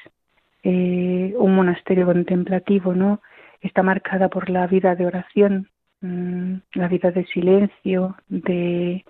eh, 0.65 1.35
un 1.39 1.55
monasterio 1.55 2.07
contemplativo, 2.07 2.95
¿no? 2.95 3.21
Está 3.61 3.83
marcada 3.83 4.29
por 4.29 4.51
la 4.51 4.67
vida 4.67 4.97
de 4.97 5.07
oración, 5.07 5.69
Mm, 6.01 6.59
la 6.75 6.89
vida 6.89 7.11
de 7.11 7.25
silencio, 7.27 8.17
de, 8.29 9.05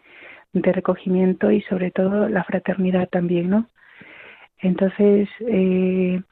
recogimiento 0.53 1.51
y 1.51 1.61
sobre 1.63 1.91
todo 1.91 2.29
la 2.31 2.43
fraternidad 2.45 3.09
también, 3.11 3.51
¿no? 3.51 3.69
Entonces, 4.59 5.29
eh, 5.41 6.23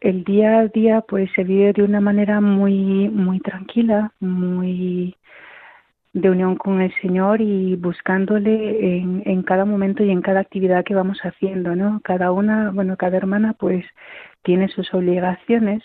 el 0.00 0.24
día 0.24 0.60
a 0.60 0.68
día 0.68 1.02
pues 1.02 1.30
se 1.34 1.44
vive 1.44 1.72
de 1.72 1.82
una 1.82 2.00
manera 2.00 2.40
muy, 2.40 3.08
muy 3.08 3.40
tranquila, 3.40 4.12
muy 4.20 5.16
de 6.12 6.30
unión 6.30 6.56
con 6.56 6.80
el 6.80 6.92
Señor 7.00 7.40
y 7.40 7.76
buscándole 7.76 8.98
en, 8.98 9.22
en 9.26 9.42
cada 9.42 9.64
momento 9.64 10.02
y 10.02 10.10
en 10.10 10.22
cada 10.22 10.40
actividad 10.40 10.84
que 10.84 10.94
vamos 10.94 11.18
haciendo, 11.22 11.76
¿no? 11.76 12.00
Cada 12.02 12.32
una, 12.32 12.70
bueno, 12.72 12.96
cada 12.96 13.16
hermana 13.16 13.54
pues 13.54 13.84
tiene 14.42 14.68
sus 14.68 14.92
obligaciones 14.94 15.82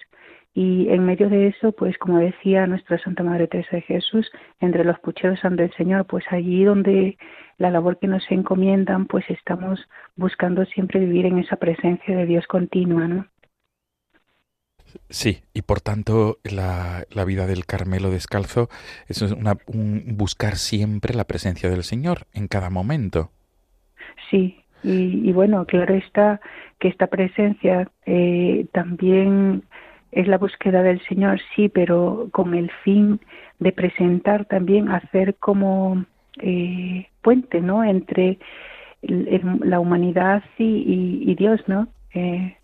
y 0.56 0.88
en 0.88 1.06
medio 1.06 1.30
de 1.30 1.48
eso, 1.48 1.74
pues 1.74 1.98
como 1.98 2.18
decía 2.18 2.66
nuestra 2.66 2.98
Santa 3.00 3.24
Madre 3.24 3.48
Teresa 3.48 3.76
de 3.76 3.82
Jesús, 3.82 4.32
entre 4.62 4.86
los 4.86 4.98
pucheros 5.00 5.44
ante 5.44 5.66
el 5.66 5.74
Señor, 5.74 6.06
pues 6.06 6.24
allí 6.32 6.64
donde 6.64 7.18
la 7.58 7.70
labor 7.70 8.00
que 8.00 8.08
nos 8.08 8.24
encomiendan, 8.32 9.06
pues 9.06 9.30
estamos 9.30 9.86
buscando 10.16 10.64
siempre 10.66 11.02
vivir 11.02 11.26
en 11.26 11.40
esa 11.40 11.58
presencia 11.58 12.16
de 12.16 12.26
Dios 12.26 12.48
continua, 12.48 13.06
¿no? 13.06 13.28
Sí, 15.10 15.42
y 15.54 15.64
por 15.64 15.82
tanto 15.82 16.38
la, 16.46 17.04
la 17.12 17.26
vida 17.26 17.48
del 17.48 17.66
Carmelo 17.66 18.10
descalzo 18.10 18.70
es 19.10 19.22
una, 19.22 19.58
un 19.68 20.16
buscar 20.16 20.56
siempre 20.56 21.14
la 21.14 21.26
presencia 21.26 21.70
del 21.70 21.84
Señor 21.84 22.28
en 22.34 22.48
cada 22.48 22.70
momento. 22.70 23.30
Sí, 24.32 24.64
y, 24.84 25.30
y 25.30 25.34
bueno, 25.34 25.66
claro 25.66 25.96
está 25.96 26.40
que 26.80 26.88
esta 26.88 27.08
presencia 27.08 27.92
eh, 28.06 28.68
también 28.72 29.64
es 30.16 30.28
la 30.28 30.38
búsqueda 30.38 30.82
del 30.82 31.02
Señor, 31.08 31.40
sí, 31.56 31.70
pero 31.70 32.30
con 32.32 32.56
el 32.56 32.72
fin 32.84 33.20
de 33.60 33.72
presentar 33.74 34.46
también, 34.46 34.90
hacer 34.90 35.36
como 35.36 36.06
eh, 36.42 37.08
puente, 37.22 37.62
¿no? 37.62 37.84
Entre 37.84 38.40
el, 39.02 39.60
la 39.62 39.80
humanidad 39.80 40.42
y, 40.58 40.64
y, 40.64 41.32
y 41.32 41.36
Dios, 41.36 41.62
¿no? 41.68 41.90
Eh, 42.14 42.56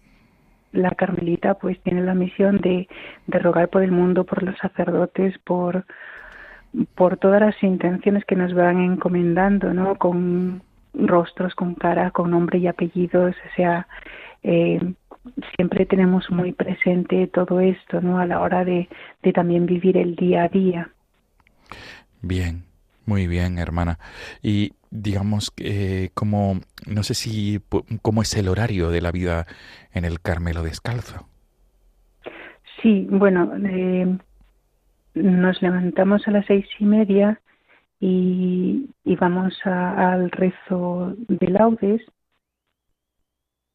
la 0.72 0.92
Carmelita 0.92 1.56
pues 1.56 1.78
tiene 1.82 2.02
la 2.02 2.16
misión 2.16 2.58
de, 2.60 2.88
de 3.28 3.40
rogar 3.40 3.68
por 3.68 3.84
el 3.84 3.92
mundo, 3.92 4.24
por 4.24 4.42
los 4.44 4.58
sacerdotes, 4.58 5.38
por 5.40 5.86
por 6.96 7.18
todas 7.18 7.42
las 7.42 7.62
intenciones 7.64 8.24
que 8.24 8.38
nos 8.38 8.54
van 8.54 8.80
encomendando, 8.80 9.74
¿no? 9.74 9.96
Con 9.96 10.64
rostros, 10.94 11.54
con 11.54 11.76
cara, 11.76 12.12
con 12.12 12.32
nombre 12.32 12.60
y 12.60 12.68
apellidos, 12.68 13.36
o 13.36 13.56
sea, 13.58 13.88
eh, 14.44 14.80
siempre 15.56 15.86
tenemos 15.86 16.30
muy 16.30 16.52
presente 16.52 17.28
todo 17.28 17.60
esto, 17.60 18.02
¿no? 18.02 18.20
A 18.20 18.26
la 18.26 18.40
hora 18.40 18.66
de, 18.66 18.90
de 19.22 19.34
también 19.34 19.66
vivir 19.66 19.98
el 19.98 20.16
día 20.16 20.44
a 20.44 20.50
día. 20.50 20.90
Bien, 22.22 22.64
muy 23.06 23.28
bien, 23.28 23.58
hermana. 23.58 24.00
Y 24.42 24.74
digamos, 24.90 25.54
eh, 25.58 26.10
como, 26.14 26.60
no 26.86 27.04
sé 27.04 27.14
si, 27.14 27.62
cómo 28.02 28.22
es 28.22 28.36
el 28.36 28.48
horario 28.48 28.90
de 28.90 29.02
la 29.02 29.12
vida 29.12 29.48
en 29.94 30.06
el 30.06 30.20
Carmelo 30.22 30.64
Descalzo. 30.64 31.28
Sí, 32.82 33.08
bueno, 33.10 33.54
eh, 33.64 34.18
nos 35.14 35.62
levantamos 35.62 36.28
a 36.28 36.32
las 36.32 36.46
seis 36.46 36.66
y 36.80 36.86
media 36.86 37.40
y, 38.00 38.90
y 39.04 39.16
vamos 39.16 39.54
a, 39.66 40.14
al 40.14 40.32
rezo 40.32 41.16
de 41.28 41.48
laudes 41.48 42.02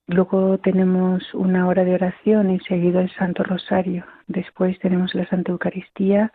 Luego 0.09 0.59
tenemos 0.59 1.35
una 1.35 1.67
hora 1.67 1.85
de 1.85 1.95
oración 1.95 2.51
y 2.51 2.61
seguido 2.61 3.01
el 3.01 3.11
Santo 3.17 3.43
Rosario. 3.43 4.05
Después 4.29 4.79
tenemos 4.79 5.15
la 5.15 5.27
Santa 5.27 5.51
Eucaristía 5.51 6.33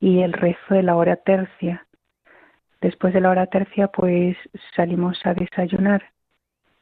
y 0.00 0.20
el 0.20 0.32
rezo 0.32 0.74
de 0.74 0.82
la 0.82 0.96
hora 0.96 1.16
tercia. 1.16 1.86
Después 2.80 3.14
de 3.14 3.20
la 3.20 3.30
hora 3.30 3.46
tercia, 3.46 3.88
pues 3.88 4.36
salimos 4.74 5.24
a 5.24 5.32
desayunar 5.32 6.02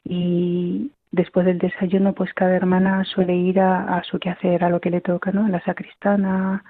y 0.04 0.90
después 1.10 1.44
del 1.44 1.58
desayuno, 1.58 2.14
pues 2.14 2.32
cada 2.32 2.56
hermana 2.56 3.04
suele 3.04 3.36
ir 3.36 3.60
a, 3.60 4.02
su 4.04 4.18
quehacer, 4.18 4.64
a 4.64 4.70
lo 4.70 4.80
que 4.80 4.90
le 4.90 5.02
toca, 5.02 5.32
¿no? 5.32 5.46
La 5.48 5.60
sacristana, 5.60 6.64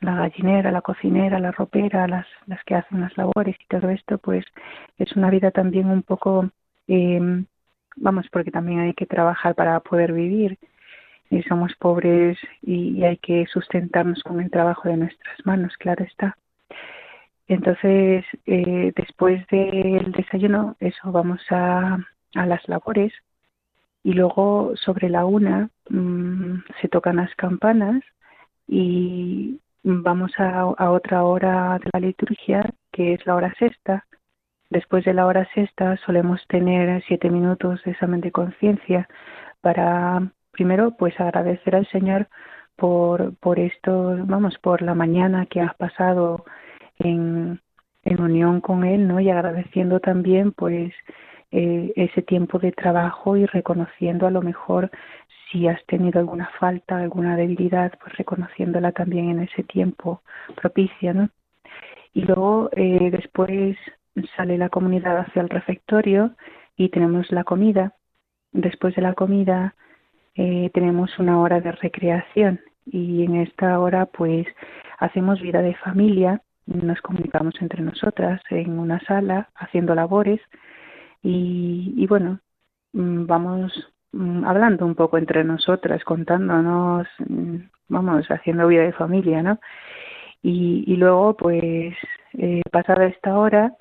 la 0.00 0.14
gallinera, 0.16 0.72
la 0.72 0.82
cocinera, 0.82 1.38
la 1.38 1.52
ropera, 1.52 2.08
las, 2.08 2.26
las 2.46 2.62
que 2.64 2.74
hacen 2.74 3.00
las 3.00 3.16
labores 3.16 3.56
y 3.60 3.66
todo 3.68 3.90
esto, 3.90 4.18
pues 4.18 4.44
es 4.98 5.12
una 5.16 5.30
vida 5.30 5.52
también 5.52 5.88
un 5.88 6.02
poco 6.02 6.50
eh, 6.88 7.44
vamos, 7.96 8.26
porque 8.30 8.50
también 8.50 8.80
hay 8.80 8.94
que 8.94 9.06
trabajar 9.06 9.54
para 9.54 9.80
poder 9.80 10.12
vivir 10.12 10.58
y 11.30 11.42
somos 11.42 11.74
pobres 11.76 12.38
y, 12.62 13.02
hay 13.04 13.16
que 13.18 13.46
sustentarnos 13.46 14.22
con 14.22 14.40
el 14.40 14.50
trabajo 14.50 14.88
de 14.88 14.96
nuestras 14.96 15.44
manos, 15.44 15.76
claro 15.78 16.04
está. 16.04 16.36
Entonces, 17.48 18.24
eh, 18.46 18.92
después 18.96 19.46
del 19.48 20.12
desayuno, 20.12 20.76
eso, 20.80 21.12
vamos 21.12 21.40
a, 21.50 21.98
a 22.34 22.46
las 22.46 22.66
labores 22.68 23.12
y 24.02 24.12
luego 24.12 24.72
sobre 24.76 25.08
la 25.08 25.24
una 25.24 25.70
mmm, 25.90 26.58
se 26.80 26.88
tocan 26.88 27.16
las 27.16 27.34
campanas 27.34 28.02
y 28.66 29.60
vamos 29.82 30.32
a, 30.38 30.60
a 30.60 30.90
otra 30.90 31.24
hora 31.24 31.78
de 31.78 31.90
la 31.92 32.00
liturgia, 32.00 32.70
que 32.92 33.14
es 33.14 33.26
la 33.26 33.34
hora 33.34 33.54
sexta, 33.58 34.06
Después 34.74 35.04
de 35.04 35.14
la 35.14 35.26
hora 35.26 35.48
sexta 35.54 35.96
solemos 35.98 36.44
tener 36.48 37.00
siete 37.04 37.30
minutos 37.30 37.80
de 37.84 37.92
examen 37.92 38.20
de 38.20 38.32
conciencia 38.32 39.08
para, 39.60 40.32
primero, 40.50 40.96
pues 40.96 41.18
agradecer 41.20 41.76
al 41.76 41.86
Señor 41.90 42.26
por, 42.74 43.36
por 43.36 43.60
esto, 43.60 44.16
vamos, 44.26 44.58
por 44.58 44.82
la 44.82 44.96
mañana 44.96 45.46
que 45.46 45.60
has 45.60 45.76
pasado 45.76 46.44
en, 46.98 47.60
en 48.02 48.20
unión 48.20 48.60
con 48.60 48.82
Él, 48.82 49.06
¿no? 49.06 49.20
Y 49.20 49.30
agradeciendo 49.30 50.00
también, 50.00 50.50
pues, 50.50 50.92
eh, 51.52 51.92
ese 51.94 52.22
tiempo 52.22 52.58
de 52.58 52.72
trabajo 52.72 53.36
y 53.36 53.46
reconociendo 53.46 54.26
a 54.26 54.32
lo 54.32 54.42
mejor 54.42 54.90
si 55.52 55.68
has 55.68 55.86
tenido 55.86 56.18
alguna 56.18 56.50
falta, 56.58 56.96
alguna 56.98 57.36
debilidad, 57.36 57.92
pues 58.02 58.16
reconociéndola 58.16 58.90
también 58.90 59.30
en 59.30 59.38
ese 59.44 59.62
tiempo 59.62 60.22
propicio, 60.60 61.14
¿no? 61.14 61.28
Y 62.12 62.22
luego, 62.22 62.70
eh, 62.72 63.10
después 63.12 63.76
sale 64.36 64.58
la 64.58 64.68
comunidad 64.68 65.18
hacia 65.18 65.42
el 65.42 65.48
refectorio 65.48 66.32
y 66.76 66.88
tenemos 66.90 67.30
la 67.30 67.44
comida. 67.44 67.94
Después 68.52 68.94
de 68.94 69.02
la 69.02 69.14
comida 69.14 69.74
eh, 70.34 70.70
tenemos 70.72 71.18
una 71.18 71.40
hora 71.40 71.60
de 71.60 71.72
recreación 71.72 72.60
y 72.86 73.24
en 73.24 73.36
esta 73.36 73.78
hora 73.78 74.06
pues 74.06 74.46
hacemos 74.98 75.40
vida 75.40 75.62
de 75.62 75.74
familia, 75.74 76.42
nos 76.66 77.00
comunicamos 77.00 77.54
entre 77.60 77.82
nosotras 77.82 78.40
en 78.50 78.78
una 78.78 79.00
sala 79.00 79.50
haciendo 79.54 79.94
labores 79.94 80.40
y, 81.22 81.94
y 81.96 82.06
bueno, 82.06 82.40
mm, 82.92 83.26
vamos 83.26 83.72
mm, 84.12 84.44
hablando 84.44 84.86
un 84.86 84.94
poco 84.94 85.18
entre 85.18 85.42
nosotras, 85.44 86.04
contándonos, 86.04 87.06
mm, 87.18 87.56
vamos, 87.88 88.26
haciendo 88.30 88.68
vida 88.68 88.82
de 88.82 88.92
familia, 88.92 89.42
¿no? 89.42 89.58
Y, 90.42 90.84
y 90.86 90.96
luego, 90.96 91.36
pues, 91.36 91.94
eh, 92.34 92.62
pasada 92.70 93.06
esta 93.06 93.38
hora, 93.38 93.74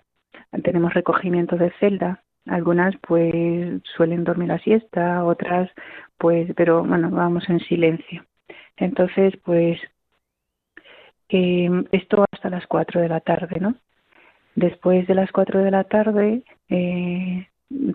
tenemos 0.62 0.94
recogimiento 0.94 1.56
de 1.58 1.72
celda. 1.80 2.24
Algunas 2.46 2.96
pues 3.08 3.82
suelen 3.96 4.24
dormir 4.24 4.50
la 4.50 4.60
siesta, 4.60 5.24
otras 5.24 5.70
pues, 6.18 6.52
pero 6.56 6.84
bueno, 6.84 7.10
vamos 7.10 7.50
en 7.50 7.60
silencio. 7.62 8.26
Entonces, 8.78 9.34
pues 9.44 9.80
eh, 11.30 11.70
esto 11.92 12.26
hasta 12.32 12.50
las 12.50 12.68
4 12.68 13.02
de 13.02 13.10
la 13.10 13.20
tarde, 13.20 13.60
¿no? 13.60 13.76
Después 14.56 15.08
de 15.08 15.16
las 15.16 15.32
4 15.32 15.64
de 15.64 15.72
la 15.72 15.84
tarde 15.86 16.44
eh, 16.70 17.48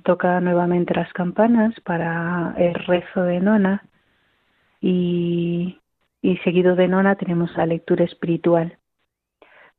toca 0.05 0.41
nuevamente 0.41 0.95
las 0.95 1.13
campanas 1.13 1.75
para 1.85 2.55
el 2.59 2.75
rezo 2.75 3.23
de 3.23 3.41
nona 3.41 3.85
y, 4.81 5.79
y 6.21 6.37
seguido 6.39 6.75
de 6.75 6.89
nona 6.89 7.15
tenemos 7.15 7.55
la 7.57 7.67
lectura 7.67 8.05
espiritual. 8.05 8.79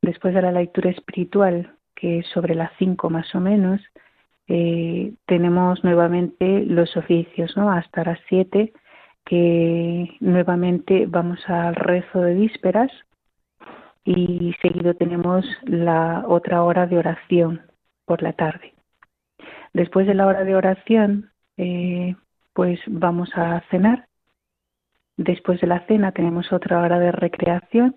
Después 0.00 0.34
de 0.34 0.42
la 0.42 0.52
lectura 0.52 0.90
espiritual, 0.90 1.74
que 2.00 2.22
sobre 2.32 2.54
las 2.54 2.72
5 2.78 3.10
más 3.10 3.34
o 3.34 3.40
menos, 3.40 3.80
eh, 4.48 5.12
tenemos 5.26 5.84
nuevamente 5.84 6.64
los 6.64 6.96
oficios, 6.96 7.56
¿no? 7.56 7.70
Hasta 7.70 8.04
las 8.04 8.18
7, 8.28 8.72
que 9.24 10.16
nuevamente 10.20 11.06
vamos 11.06 11.38
al 11.48 11.74
rezo 11.76 12.22
de 12.22 12.34
vísperas 12.34 12.90
y 14.04 14.54
seguido 14.62 14.94
tenemos 14.94 15.44
la 15.64 16.24
otra 16.26 16.62
hora 16.62 16.86
de 16.86 16.98
oración 16.98 17.62
por 18.06 18.22
la 18.22 18.32
tarde. 18.32 18.72
Después 19.74 20.06
de 20.06 20.14
la 20.14 20.26
hora 20.26 20.44
de 20.44 20.56
oración, 20.56 21.30
eh, 21.56 22.16
pues 22.54 22.80
vamos 22.86 23.30
a 23.34 23.62
cenar. 23.70 24.08
Después 25.16 25.60
de 25.60 25.66
la 25.66 25.86
cena 25.86 26.12
tenemos 26.12 26.50
otra 26.52 26.80
hora 26.80 26.98
de 26.98 27.12
recreación. 27.12 27.94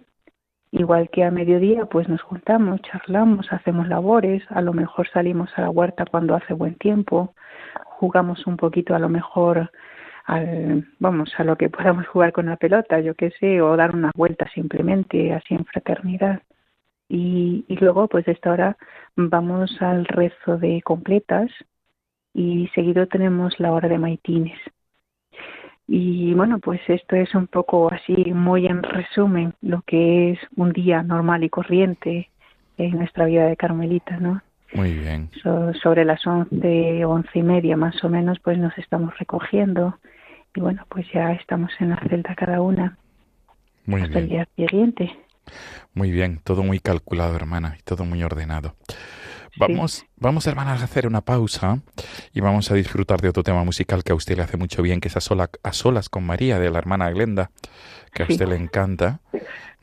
Igual 0.73 1.11
que 1.11 1.23
a 1.23 1.29
mediodía, 1.29 1.85
pues 1.85 2.09
nos 2.09 2.23
juntamos, 2.23 2.81
charlamos, 2.81 3.45
hacemos 3.53 3.87
labores, 3.87 4.41
a 4.49 4.59
lo 4.59 4.73
mejor 4.73 5.07
salimos 5.07 5.51
a 5.55 5.61
la 5.61 5.69
huerta 5.69 6.03
cuando 6.03 6.33
hace 6.33 6.55
buen 6.55 6.73
tiempo, 6.73 7.35
jugamos 7.99 8.47
un 8.47 8.57
poquito 8.57 8.95
a 8.95 8.99
lo 8.99 9.07
mejor 9.07 9.69
al, 10.25 10.87
vamos, 10.97 11.31
a 11.37 11.43
lo 11.43 11.57
que 11.57 11.69
podamos 11.69 12.07
jugar 12.07 12.31
con 12.31 12.47
la 12.47 12.57
pelota, 12.57 12.99
yo 13.01 13.13
qué 13.13 13.29
sé, 13.39 13.61
o 13.61 13.77
dar 13.77 13.93
unas 13.93 14.13
vueltas 14.15 14.51
simplemente, 14.51 15.31
así 15.35 15.53
en 15.53 15.63
fraternidad. 15.65 16.41
Y, 17.07 17.65
y 17.67 17.75
luego, 17.75 18.07
pues 18.07 18.25
de 18.25 18.31
esta 18.31 18.51
hora 18.51 18.75
vamos 19.15 19.79
al 19.79 20.05
rezo 20.05 20.57
de 20.57 20.81
completas 20.81 21.51
y 22.33 22.67
seguido 22.73 23.07
tenemos 23.07 23.59
la 23.59 23.73
hora 23.73 23.87
de 23.89 23.99
maitines. 23.99 24.57
Y 25.87 26.33
bueno, 26.33 26.59
pues 26.59 26.81
esto 26.87 27.15
es 27.15 27.33
un 27.35 27.47
poco 27.47 27.91
así, 27.91 28.13
muy 28.33 28.67
en 28.67 28.83
resumen, 28.83 29.53
lo 29.61 29.81
que 29.81 30.31
es 30.31 30.39
un 30.55 30.71
día 30.71 31.03
normal 31.03 31.43
y 31.43 31.49
corriente 31.49 32.29
en 32.77 32.91
nuestra 32.91 33.25
vida 33.25 33.45
de 33.45 33.57
Carmelita, 33.57 34.17
¿no? 34.17 34.41
Muy 34.73 34.93
bien. 34.93 35.29
So- 35.41 35.73
sobre 35.75 36.05
las 36.05 36.25
once, 36.25 37.05
once 37.05 37.29
y 37.37 37.43
media 37.43 37.77
más 37.77 38.03
o 38.03 38.09
menos, 38.09 38.39
pues 38.39 38.57
nos 38.57 38.75
estamos 38.77 39.17
recogiendo 39.19 39.99
y 40.55 40.61
bueno, 40.61 40.85
pues 40.89 41.05
ya 41.13 41.33
estamos 41.33 41.71
en 41.79 41.89
la 41.89 41.99
celda 42.07 42.35
cada 42.35 42.61
una 42.61 42.97
Muy 43.85 44.01
hasta 44.01 44.19
el 44.19 44.29
día 44.29 44.47
siguiente. 44.55 45.11
Muy 45.93 46.11
bien. 46.11 46.39
Todo 46.43 46.63
muy 46.63 46.79
calculado, 46.79 47.35
hermana, 47.35 47.75
y 47.79 47.83
todo 47.83 48.05
muy 48.05 48.23
ordenado. 48.23 48.75
Vamos, 49.55 50.05
vamos, 50.17 50.47
hermanas, 50.47 50.81
a 50.81 50.85
hacer 50.85 51.05
una 51.07 51.21
pausa 51.21 51.79
y 52.33 52.41
vamos 52.41 52.71
a 52.71 52.73
disfrutar 52.73 53.21
de 53.21 53.29
otro 53.29 53.43
tema 53.43 53.63
musical 53.63 54.03
que 54.03 54.11
a 54.11 54.15
usted 54.15 54.35
le 54.37 54.43
hace 54.43 54.57
mucho 54.57 54.81
bien, 54.81 54.99
que 54.99 55.07
es 55.09 55.17
a, 55.17 55.21
sola- 55.21 55.49
a 55.61 55.73
solas 55.73 56.09
con 56.09 56.23
María, 56.25 56.57
de 56.59 56.71
la 56.71 56.79
hermana 56.79 57.09
Glenda, 57.11 57.51
que 58.13 58.23
a 58.23 58.25
Sí. 58.27 58.33
usted 58.33 58.47
le 58.47 58.55
encanta. 58.55 59.19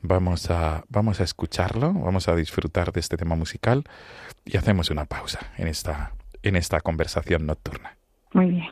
Vamos 0.02 0.50
a, 0.50 0.84
vamos 0.88 1.20
a 1.20 1.24
escucharlo, 1.24 1.92
vamos 1.92 2.26
a 2.28 2.34
disfrutar 2.34 2.90
de 2.92 3.00
este 3.00 3.16
tema 3.16 3.36
musical 3.36 3.84
y 4.44 4.56
hacemos 4.56 4.90
una 4.90 5.04
pausa 5.04 5.38
en 5.58 5.68
esta, 5.68 6.12
en 6.42 6.56
esta 6.56 6.80
conversación 6.80 7.46
nocturna. 7.46 7.96
Muy 8.32 8.46
bien. 8.46 8.70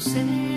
say 0.00 0.49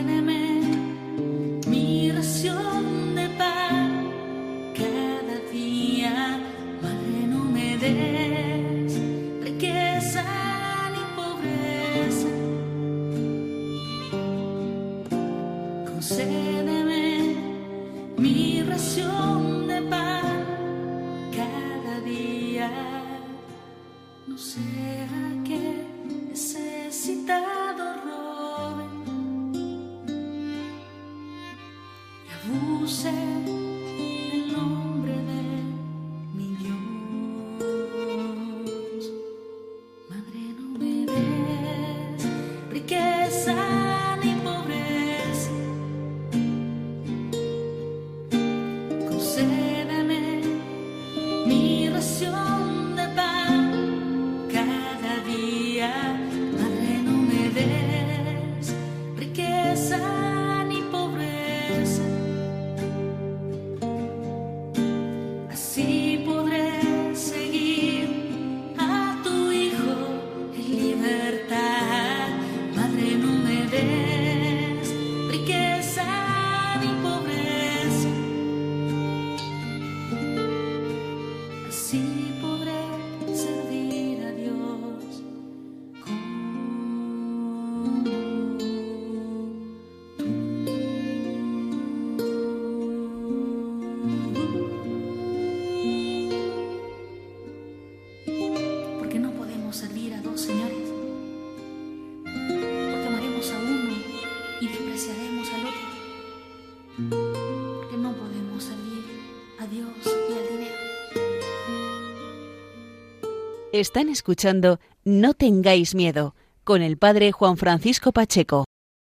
Están 113.74 114.08
escuchando 114.10 114.78
No 115.04 115.34
tengáis 115.34 115.96
miedo 115.96 116.36
con 116.64 116.84
el 116.84 116.96
padre 116.96 117.32
Juan 117.32 117.58
Francisco 117.58 118.12
Pacheco. 118.12 118.66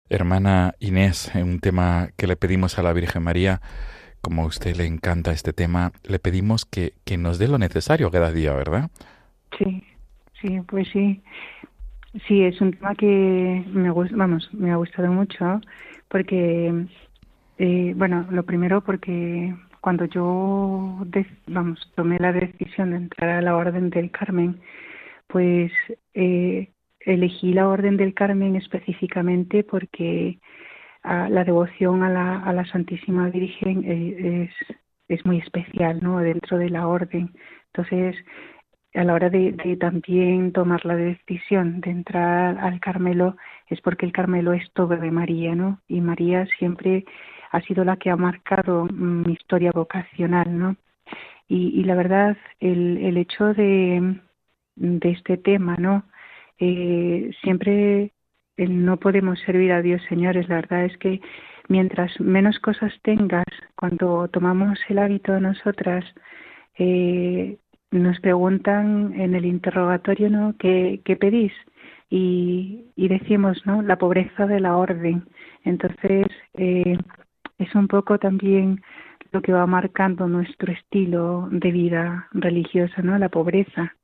Hermana 0.10 0.74
Inés, 0.82 1.32
un 1.34 1.62
tema 1.62 2.10
que 2.17 2.28
le 2.28 2.36
pedimos 2.36 2.78
a 2.78 2.84
la 2.84 2.91
Virgen 2.91 3.24
María, 3.24 3.62
como 4.19 4.41
a 4.41 4.48
usted 4.48 4.76
le 4.76 4.86
encanta 4.86 5.32
este 5.32 5.54
tema, 5.54 5.93
le 6.04 6.19
pedimos 6.19 6.65
que, 6.65 6.91
que 7.06 7.17
nos 7.17 7.39
dé 7.39 7.48
lo 7.48 7.58
necesario 7.58 8.12
cada 8.12 8.34
día, 8.34 8.52
¿verdad? 8.54 8.91
Sí, 9.58 9.82
sí, 10.41 10.60
pues 10.67 10.89
sí. 10.91 11.24
Sí, 12.28 12.41
es 12.41 12.60
un 12.60 12.74
tema 12.74 12.95
que 12.95 13.63
me 13.72 13.91
gusta, 13.91 14.13
vamos, 14.17 14.50
me 14.52 14.72
ha 14.72 14.76
gustado 14.76 15.10
mucho 15.10 15.62
porque, 16.10 16.86
eh, 17.60 17.93
bueno, 17.95 18.28
lo 18.30 18.43
primero 18.43 18.82
porque 18.82 19.56
cuando 19.81 20.05
yo, 20.05 21.05
vamos, 21.47 21.91
tomé 21.95 22.19
la 22.19 22.33
decisión 22.33 22.91
de 22.91 22.97
entrar 22.97 23.29
a 23.29 23.41
la 23.41 23.55
Orden 23.55 23.89
del 23.89 24.11
Carmen, 24.11 24.59
pues 25.27 25.71
eh, 26.13 26.71
elegí 27.01 27.53
la 27.53 27.67
Orden 27.69 27.97
del 27.97 28.13
Carmen 28.13 28.55
específicamente 28.55 29.63
porque 29.63 30.39
ah, 31.03 31.29
la 31.29 31.43
devoción 31.43 32.03
a 32.03 32.09
la, 32.53 32.65
Santísima 32.65 33.29
Virgen 33.29 33.83
eh, 33.85 34.49
es, 34.49 34.77
es 35.07 35.25
muy 35.25 35.37
especial, 35.39 35.99
¿no? 36.01 36.19
Dentro 36.19 36.57
de 36.57 36.69
la 36.69 36.87
Orden. 36.87 37.33
Entonces, 37.67 38.15
a 38.95 39.03
la 39.03 39.13
hora 39.13 39.29
de, 39.29 39.53
de, 39.53 39.77
también 39.77 40.51
tomar 40.51 40.85
la 40.85 40.95
decisión 40.95 41.79
de 41.81 41.91
entrar 41.91 42.57
al 42.59 42.79
Carmelo 42.79 43.37
es 43.67 43.79
porque 43.81 44.05
el 44.05 44.11
Carmelo 44.11 44.53
es 44.53 44.71
todo 44.73 44.97
de 44.97 45.11
María, 45.11 45.55
¿no? 45.55 45.79
Y 45.87 46.01
María 46.01 46.47
siempre 46.57 47.05
ha 47.51 47.62
sido 47.62 47.83
la 47.83 47.97
que 47.97 48.09
ha 48.09 48.15
marcado 48.15 48.85
mi 48.85 49.33
historia 49.33 49.71
vocacional, 49.71 50.57
¿no? 50.57 50.75
Y, 51.47 51.83
la 51.83 51.95
verdad, 51.95 52.38
el, 52.59 52.97
el 52.97 53.17
hecho 53.17 53.55
de, 53.55 54.19
de 54.75 55.09
este 55.09 55.38
tema, 55.38 55.77
¿no? 55.77 56.03
Eh, 56.59 57.31
siempre 57.41 58.13
no 58.57 58.97
podemos 58.97 59.39
servir 59.39 59.71
a 59.71 59.81
Dios, 59.81 60.01
señores. 60.09 60.47
La 60.49 60.55
verdad 60.55 60.85
es 60.85 60.97
que 60.97 61.21
mientras 61.69 62.19
menos 62.19 62.59
cosas 62.59 62.93
tengas, 63.03 63.45
cuando 63.75 64.27
tomamos 64.27 64.79
el 64.89 64.99
hábito 64.99 65.33
de 65.33 65.41
nosotras, 65.41 66.05
eh, 66.77 67.57
nos 67.91 68.19
preguntan 68.19 69.13
en 69.19 69.35
el 69.35 69.45
interrogatorio, 69.45 70.29
¿no? 70.29 70.55
¿Qué, 70.59 71.01
qué 71.05 71.15
pedís? 71.15 71.53
Y, 72.09 72.85
y, 72.95 73.07
decimos, 73.07 73.65
¿no? 73.65 73.81
La 73.81 73.97
pobreza 73.97 74.47
de 74.47 74.59
la 74.59 74.77
orden. 74.77 75.23
Entonces, 75.63 76.27
eh, 76.55 76.97
es 77.60 77.76
un 77.76 77.88
poco 77.88 78.17
también 78.17 78.82
lo 79.32 79.41
que 79.41 79.54
va 79.54 79.67
marcando 79.67 80.28
nuestro 80.28 80.72
estilo 80.72 81.48
de 81.52 81.72
vida 81.72 82.28
religiosa, 82.32 83.02
¿no? 83.02 83.17
La 83.17 83.30
pobreza. 83.30 83.95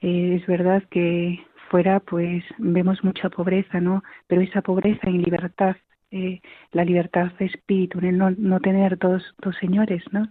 Eh, 0.00 0.38
es 0.40 0.46
verdad 0.46 0.82
que 0.90 1.40
fuera 1.70 2.00
pues 2.00 2.44
vemos 2.58 3.02
mucha 3.02 3.30
pobreza, 3.30 3.80
¿no? 3.80 4.02
Pero 4.26 4.42
esa 4.42 4.60
pobreza 4.60 5.08
en 5.08 5.22
libertad, 5.22 5.76
eh, 6.10 6.40
la 6.72 6.84
libertad 6.84 7.32
de 7.38 7.46
espíritu, 7.46 8.00
no 8.00 8.60
tener 8.60 8.98
dos, 8.98 9.22
dos 9.40 9.56
señores, 9.56 10.02
¿no? 10.12 10.28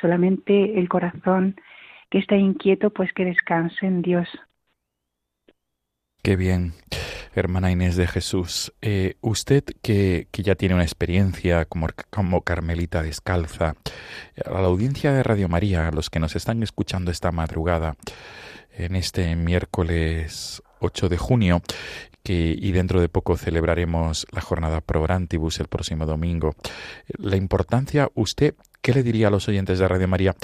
Solamente 0.00 0.78
el 0.78 0.88
corazón 0.88 1.56
que 2.10 2.18
está 2.18 2.36
inquieto, 2.36 2.90
pues 2.90 3.12
que 3.12 3.24
descanse 3.24 3.86
en 3.86 4.02
Dios. 4.02 4.28
Qué 6.22 6.36
bien 6.36 6.72
hermana 7.34 7.70
Inés 7.70 7.96
de 7.96 8.06
Jesús. 8.06 8.72
Eh, 8.82 9.14
usted 9.20 9.64
que, 9.82 10.28
que, 10.30 10.42
ya 10.42 10.54
tiene 10.54 10.74
una 10.74 10.84
experiencia 10.84 11.64
como, 11.64 11.88
como 12.10 12.42
carmelita 12.42 13.02
descalza, 13.02 13.74
a 14.44 14.50
la 14.50 14.66
audiencia 14.66 15.12
de 15.12 15.22
Radio 15.22 15.48
María, 15.48 15.88
a 15.88 15.92
los 15.92 16.10
que 16.10 16.20
nos 16.20 16.36
están 16.36 16.62
escuchando 16.62 17.10
esta 17.10 17.32
madrugada, 17.32 17.96
en 18.76 18.96
este 18.96 19.36
miércoles 19.36 20.62
8 20.80 21.08
de 21.08 21.18
junio, 21.18 21.62
que, 22.22 22.56
y 22.58 22.72
dentro 22.72 23.00
de 23.00 23.08
poco 23.08 23.36
celebraremos 23.36 24.26
la 24.32 24.40
jornada 24.40 24.82
Orantibus 24.86 25.60
el 25.60 25.68
próximo 25.68 26.06
domingo. 26.06 26.54
La 27.18 27.36
importancia, 27.36 28.10
usted, 28.14 28.54
¿qué 28.80 28.92
le 28.92 29.02
diría 29.02 29.28
a 29.28 29.30
los 29.30 29.48
oyentes 29.48 29.78
de 29.78 29.88
Radio 29.88 30.08
María? 30.08 30.34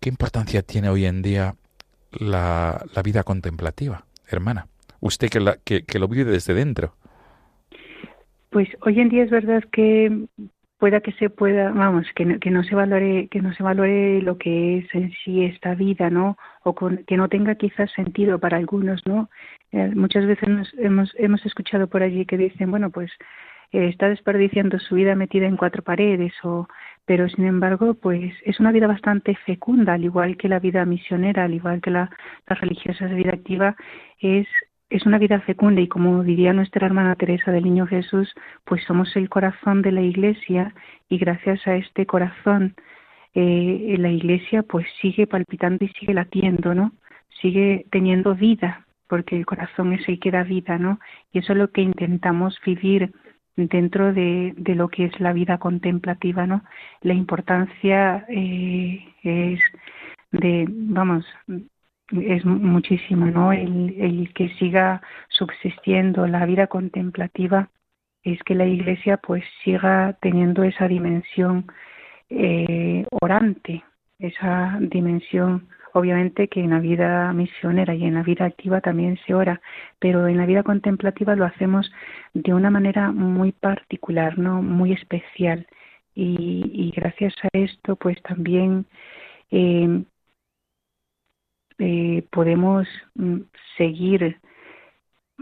¿Qué 0.00 0.08
importancia 0.08 0.62
tiene 0.62 0.90
hoy 0.90 1.06
en 1.06 1.22
día 1.22 1.56
la, 2.12 2.84
la 2.94 3.02
vida 3.02 3.22
contemplativa, 3.22 4.06
hermana? 4.28 4.68
Usted 5.04 5.28
que, 5.28 5.40
la, 5.40 5.58
que, 5.64 5.98
lo 5.98 6.08
vive 6.08 6.32
desde 6.32 6.54
dentro. 6.54 6.94
Pues 8.50 8.68
hoy 8.80 9.00
en 9.00 9.10
día 9.10 9.22
es 9.24 9.30
verdad 9.30 9.62
que 9.70 10.26
pueda 10.78 11.00
que 11.00 11.12
se 11.12 11.28
pueda, 11.28 11.70
vamos, 11.70 12.06
que 12.14 12.24
no, 12.24 12.38
que 12.38 12.50
no 12.50 12.64
se 12.64 12.74
valore, 12.74 13.28
que 13.28 13.42
no 13.42 13.52
se 13.54 13.62
valore 13.62 14.22
lo 14.22 14.38
que 14.38 14.78
es 14.78 14.94
en 14.94 15.12
sí 15.22 15.44
esta 15.44 15.74
vida, 15.74 16.08
¿no? 16.08 16.36
O 16.62 16.74
que 16.74 17.16
no 17.16 17.28
tenga 17.28 17.54
quizás 17.56 17.90
sentido 17.92 18.38
para 18.38 18.56
algunos, 18.56 19.02
¿no? 19.06 19.28
Eh, 19.72 19.92
muchas 19.94 20.26
veces 20.26 20.48
hemos, 20.78 21.14
hemos 21.18 21.44
escuchado 21.44 21.86
por 21.86 22.02
allí 22.02 22.24
que 22.24 22.38
dicen, 22.38 22.70
bueno, 22.70 22.90
pues 22.90 23.10
eh, 23.72 23.88
está 23.88 24.08
desperdiciando 24.08 24.78
su 24.78 24.94
vida 24.94 25.14
metida 25.14 25.46
en 25.46 25.56
cuatro 25.56 25.82
paredes 25.82 26.32
o 26.44 26.66
pero 27.06 27.28
sin 27.28 27.44
embargo 27.44 27.94
pues 27.94 28.32
es 28.44 28.60
una 28.60 28.72
vida 28.72 28.86
bastante 28.86 29.36
fecunda 29.44 29.94
al 29.94 30.04
igual 30.04 30.36
que 30.36 30.48
la 30.48 30.60
vida 30.60 30.84
misionera 30.84 31.44
al 31.44 31.54
igual 31.54 31.80
que 31.82 31.90
la, 31.90 32.08
las 32.46 32.60
religiosas 32.60 33.10
de 33.10 33.16
vida 33.16 33.32
activa 33.32 33.76
es 34.20 34.46
es 34.94 35.04
una 35.06 35.18
vida 35.18 35.40
fecunda 35.40 35.80
y 35.80 35.88
como 35.88 36.22
diría 36.22 36.52
nuestra 36.52 36.86
hermana 36.86 37.16
Teresa 37.16 37.50
del 37.50 37.64
Niño 37.64 37.84
Jesús, 37.84 38.32
pues 38.64 38.84
somos 38.84 39.16
el 39.16 39.28
corazón 39.28 39.82
de 39.82 39.90
la 39.90 40.02
Iglesia 40.02 40.72
y 41.08 41.18
gracias 41.18 41.66
a 41.66 41.74
este 41.74 42.06
corazón 42.06 42.76
eh, 43.34 43.96
la 43.98 44.10
Iglesia 44.10 44.62
pues 44.62 44.86
sigue 45.02 45.26
palpitando 45.26 45.84
y 45.84 45.88
sigue 45.88 46.14
latiendo, 46.14 46.76
¿no? 46.76 46.92
Sigue 47.42 47.86
teniendo 47.90 48.36
vida, 48.36 48.86
porque 49.08 49.36
el 49.36 49.46
corazón 49.46 49.92
es 49.94 50.08
el 50.08 50.20
que 50.20 50.30
da 50.30 50.44
vida, 50.44 50.78
¿no? 50.78 51.00
Y 51.32 51.40
eso 51.40 51.54
es 51.54 51.58
lo 51.58 51.72
que 51.72 51.82
intentamos 51.82 52.60
vivir 52.64 53.10
dentro 53.56 54.12
de, 54.12 54.54
de 54.56 54.76
lo 54.76 54.88
que 54.90 55.06
es 55.06 55.18
la 55.18 55.32
vida 55.32 55.58
contemplativa, 55.58 56.46
¿no? 56.46 56.62
La 57.00 57.14
importancia 57.14 58.24
eh, 58.28 59.04
es 59.24 59.60
de, 60.30 60.66
vamos, 60.68 61.26
es 62.10 62.44
muchísimo, 62.44 63.26
¿no? 63.26 63.52
El, 63.52 63.94
el, 63.98 64.32
que 64.34 64.48
siga 64.58 65.00
subsistiendo 65.28 66.26
la 66.26 66.44
vida 66.46 66.66
contemplativa 66.66 67.70
es 68.22 68.42
que 68.42 68.54
la 68.54 68.66
Iglesia 68.66 69.16
pues 69.18 69.44
siga 69.64 70.16
teniendo 70.20 70.64
esa 70.64 70.88
dimensión 70.88 71.66
eh, 72.30 73.06
orante, 73.10 73.84
esa 74.18 74.78
dimensión 74.80 75.68
obviamente 75.92 76.48
que 76.48 76.60
en 76.60 76.70
la 76.70 76.80
vida 76.80 77.32
misionera 77.32 77.94
y 77.94 78.04
en 78.04 78.14
la 78.14 78.22
vida 78.22 78.46
activa 78.46 78.80
también 78.80 79.18
se 79.26 79.34
ora, 79.34 79.60
pero 80.00 80.26
en 80.26 80.38
la 80.38 80.46
vida 80.46 80.64
contemplativa 80.64 81.36
lo 81.36 81.44
hacemos 81.44 81.90
de 82.32 82.52
una 82.52 82.70
manera 82.70 83.12
muy 83.12 83.52
particular, 83.52 84.38
no 84.38 84.60
muy 84.60 84.92
especial. 84.92 85.66
Y, 86.16 86.70
y 86.72 86.90
gracias 86.92 87.34
a 87.44 87.48
esto 87.52 87.96
pues 87.96 88.20
también 88.22 88.86
eh, 89.50 90.04
eh, 91.78 92.24
podemos 92.30 92.86
mm, 93.14 93.40
seguir 93.76 94.38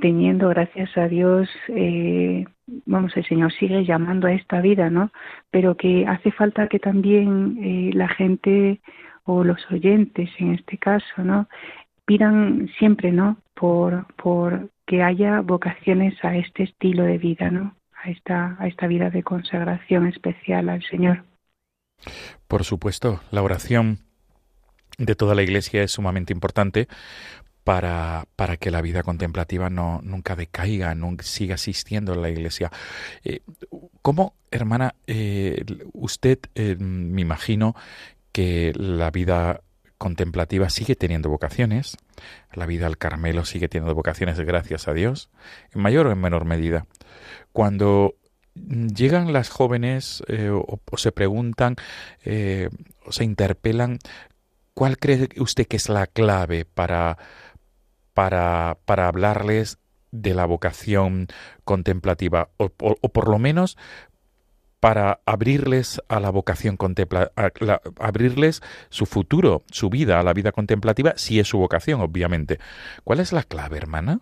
teniendo, 0.01 0.49
gracias 0.49 0.97
a 0.97 1.09
Dios, 1.09 1.49
eh, 1.69 2.45
vamos, 2.87 3.17
el 3.17 3.27
Señor 3.27 3.53
sigue 3.53 3.85
llamando 3.85 4.27
a 4.27 4.33
esta 4.33 4.61
vida, 4.61 4.91
¿no? 4.91 5.11
Pero 5.51 5.77
que 5.77 6.07
hace 6.07 6.31
falta 6.33 6.69
que 6.69 6.79
también 6.79 7.59
eh, 7.63 7.91
la 7.95 8.09
gente 8.09 8.81
o 9.25 9.45
los 9.45 9.61
oyentes, 9.71 10.31
en 10.39 10.55
este 10.55 10.79
caso, 10.79 11.23
¿no? 11.23 11.49
Pidan 12.05 12.69
siempre, 12.79 13.13
¿no? 13.13 13.37
Por, 13.55 14.07
por 14.17 14.71
que 14.87 15.03
haya 15.03 15.41
vocaciones 15.41 16.15
a 16.25 16.37
este 16.37 16.65
estilo 16.65 17.05
de 17.05 17.19
vida, 17.19 17.51
¿no? 17.51 17.77
A 18.03 18.11
esta, 18.11 18.57
a 18.59 18.67
esta 18.67 18.87
vida 18.87 19.11
de 19.11 19.23
consagración 19.23 20.07
especial 20.07 20.69
al 20.69 20.83
Señor. 20.85 21.25
Por 22.49 22.65
supuesto, 22.65 23.21
la 23.31 23.43
oración 23.43 23.99
de 24.99 25.15
toda 25.15 25.35
la 25.35 25.43
Iglesia 25.43 25.83
es 25.83 25.93
sumamente 25.93 26.33
importante 26.33 26.89
para, 27.65 28.27
para 28.37 28.57
que 28.57 28.71
la 28.71 28.83
vida 28.83 29.03
contemplativa 29.03 29.71
no 29.71 30.01
nunca 30.03 30.37
decaiga, 30.37 30.95
nunca 30.95 31.25
siga 31.25 31.55
asistiendo 31.55 32.13
a 32.13 32.17
la 32.17 32.31
Iglesia. 32.31 32.71
Eh, 33.25 33.41
¿Cómo, 34.03 34.35
hermana, 34.51 34.95
eh, 35.07 35.65
usted 35.93 36.39
eh, 36.55 36.77
me 36.79 37.21
imagino 37.21 37.77
que 38.33 38.73
la 38.75 39.11
vida 39.11 39.61
contemplativa 39.99 40.69
sigue 40.71 40.97
teniendo 40.97 41.29
vocaciones, 41.29 41.97
la 42.53 42.67
vida 42.67 42.87
al 42.87 42.99
Carmelo 42.99 43.45
sigue 43.45 43.69
teniendo 43.69 43.95
vocaciones, 43.95 44.41
gracias 44.41 44.89
a 44.89 44.95
Dios, 44.95 45.31
en 45.73 45.83
mayor 45.83 46.09
o 46.09 46.13
en 46.13 46.21
menor 46.21 46.45
medida. 46.45 46.87
Cuando 47.53 48.17
llegan 48.55 49.33
las 49.33 49.49
jóvenes 49.49 50.25
o, 50.29 50.81
o, 50.91 50.97
se 50.97 51.13
preguntan 51.13 51.77
o 53.07 53.13
se 53.13 53.25
interpelan 53.25 53.99
¿Cuál 54.75 54.97
cree 54.99 55.29
usted 55.39 55.67
que 55.67 55.77
es 55.77 55.89
la 55.89 56.07
clave 56.07 56.65
para, 56.65 57.19
para, 58.15 58.79
para 58.87 59.09
hablarles 59.09 59.79
de 60.11 60.35
la 60.35 60.47
vocación 60.47 61.27
contemplativa? 61.65 62.49
O, 62.57 62.69
por 62.69 63.29
lo 63.29 63.39
menos 63.39 63.77
para 64.81 65.21
abrirles 65.27 66.03
a 66.09 66.19
la 66.19 66.31
vocación 66.31 66.77
contempla 66.77 67.31
abrirles 68.01 68.61
su 68.89 69.07
futuro, 69.07 69.63
su 69.71 69.91
vida 69.91 70.19
a 70.19 70.25
la 70.25 70.33
vida 70.33 70.51
contemplativa, 70.51 71.13
si 71.15 71.39
es 71.39 71.47
su 71.47 71.59
vocación, 71.59 72.01
obviamente. 72.01 72.59
¿Cuál 73.05 73.21
es 73.21 73.33
la 73.33 73.45
clave, 73.45 73.77
hermana? 73.77 74.19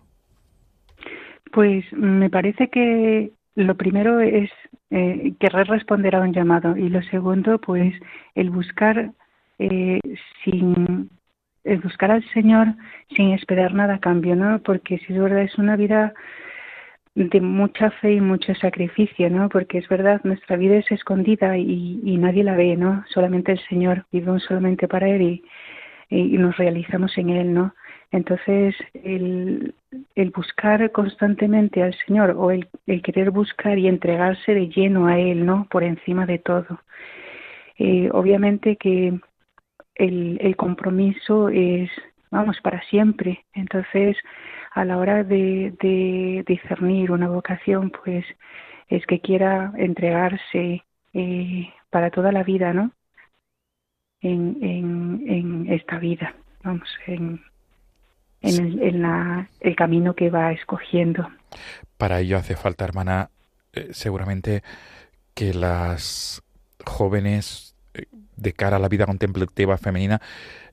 Pues 1.52 1.90
me 1.92 2.28
parece 2.28 2.68
que 2.68 3.32
lo 3.54 3.74
primero 3.76 4.20
es 4.20 4.50
eh, 4.90 5.32
querer 5.40 5.66
responder 5.68 6.14
a 6.14 6.20
un 6.20 6.34
llamado 6.34 6.76
y 6.76 6.88
lo 6.90 7.02
segundo, 7.04 7.58
pues 7.58 7.94
el 8.34 8.50
buscar 8.50 9.12
eh, 9.60 10.00
sin 10.42 11.10
el 11.64 11.78
buscar 11.80 12.10
al 12.10 12.24
Señor 12.32 12.68
sin 13.14 13.32
esperar 13.32 13.74
nada 13.74 13.94
a 13.96 14.00
cambio, 14.00 14.34
¿no? 14.34 14.60
Porque 14.62 14.98
si 14.98 15.12
es 15.12 15.20
verdad 15.20 15.42
es 15.42 15.58
una 15.58 15.76
vida 15.76 16.14
de 17.14 17.40
mucha 17.40 17.90
fe 17.90 18.14
y 18.14 18.20
mucho 18.20 18.54
sacrificio, 18.54 19.28
¿no? 19.28 19.50
Porque 19.50 19.78
es 19.78 19.88
verdad, 19.88 20.22
nuestra 20.24 20.56
vida 20.56 20.76
es 20.76 20.90
escondida 20.90 21.58
y, 21.58 22.00
y 22.02 22.16
nadie 22.16 22.42
la 22.42 22.56
ve, 22.56 22.76
¿no? 22.76 23.04
Solamente 23.08 23.52
el 23.52 23.60
Señor, 23.68 24.06
vivimos 24.10 24.42
solamente 24.44 24.88
para 24.88 25.08
Él 25.08 25.22
y, 25.22 25.44
y, 26.08 26.38
nos 26.38 26.56
realizamos 26.56 27.16
en 27.18 27.28
Él, 27.30 27.52
¿no? 27.52 27.74
Entonces, 28.12 28.74
el, 28.94 29.74
el 30.14 30.30
buscar 30.30 30.90
constantemente 30.92 31.82
al 31.82 31.94
Señor 32.06 32.34
o 32.36 32.50
el, 32.50 32.66
el, 32.86 33.02
querer 33.02 33.30
buscar 33.30 33.78
y 33.78 33.88
entregarse 33.88 34.54
de 34.54 34.68
lleno 34.68 35.06
a 35.06 35.18
Él, 35.18 35.44
¿no? 35.44 35.66
Por 35.70 35.84
encima 35.84 36.24
de 36.24 36.38
todo. 36.38 36.80
Eh, 37.78 38.08
obviamente 38.12 38.76
que 38.76 39.18
el, 39.94 40.38
el 40.40 40.56
compromiso 40.56 41.48
es, 41.48 41.90
vamos, 42.30 42.58
para 42.62 42.82
siempre. 42.88 43.44
Entonces, 43.52 44.16
a 44.72 44.84
la 44.84 44.98
hora 44.98 45.24
de, 45.24 45.74
de 45.80 46.44
discernir 46.46 47.10
una 47.10 47.28
vocación, 47.28 47.90
pues 47.90 48.24
es 48.88 49.04
que 49.06 49.20
quiera 49.20 49.72
entregarse 49.76 50.84
eh, 51.12 51.68
para 51.90 52.10
toda 52.10 52.32
la 52.32 52.42
vida, 52.42 52.72
¿no? 52.72 52.92
En, 54.20 54.58
en, 54.62 55.24
en 55.26 55.72
esta 55.72 55.98
vida, 55.98 56.34
vamos, 56.62 56.88
en, 57.06 57.40
en, 58.42 58.66
el, 58.66 58.82
en 58.82 59.02
la, 59.02 59.48
el 59.60 59.74
camino 59.76 60.14
que 60.14 60.28
va 60.28 60.52
escogiendo. 60.52 61.28
Para 61.96 62.20
ello 62.20 62.36
hace 62.36 62.54
falta, 62.54 62.84
hermana, 62.84 63.30
eh, 63.72 63.88
seguramente 63.92 64.62
que 65.34 65.54
las 65.54 66.42
jóvenes 66.84 67.69
de 68.36 68.52
cara 68.52 68.76
a 68.76 68.80
la 68.80 68.88
vida 68.88 69.06
contemplativa 69.06 69.76
femenina 69.78 70.20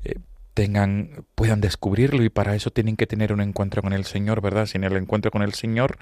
eh, 0.04 0.16
tengan, 0.54 1.26
puedan 1.36 1.62
descubrirlo 1.62 2.24
y 2.24 2.30
para 2.30 2.56
eso 2.56 2.72
tienen 2.72 2.96
que 2.96 3.06
tener 3.06 3.32
un 3.32 3.42
encuentro 3.42 3.82
con 3.82 3.94
el 3.94 4.06
Señor, 4.06 4.42
¿verdad? 4.42 4.66
Sin 4.66 4.84
el 4.84 4.98
encuentro 4.98 5.30
con 5.30 5.44
el 5.44 5.54
Señor, 5.54 5.98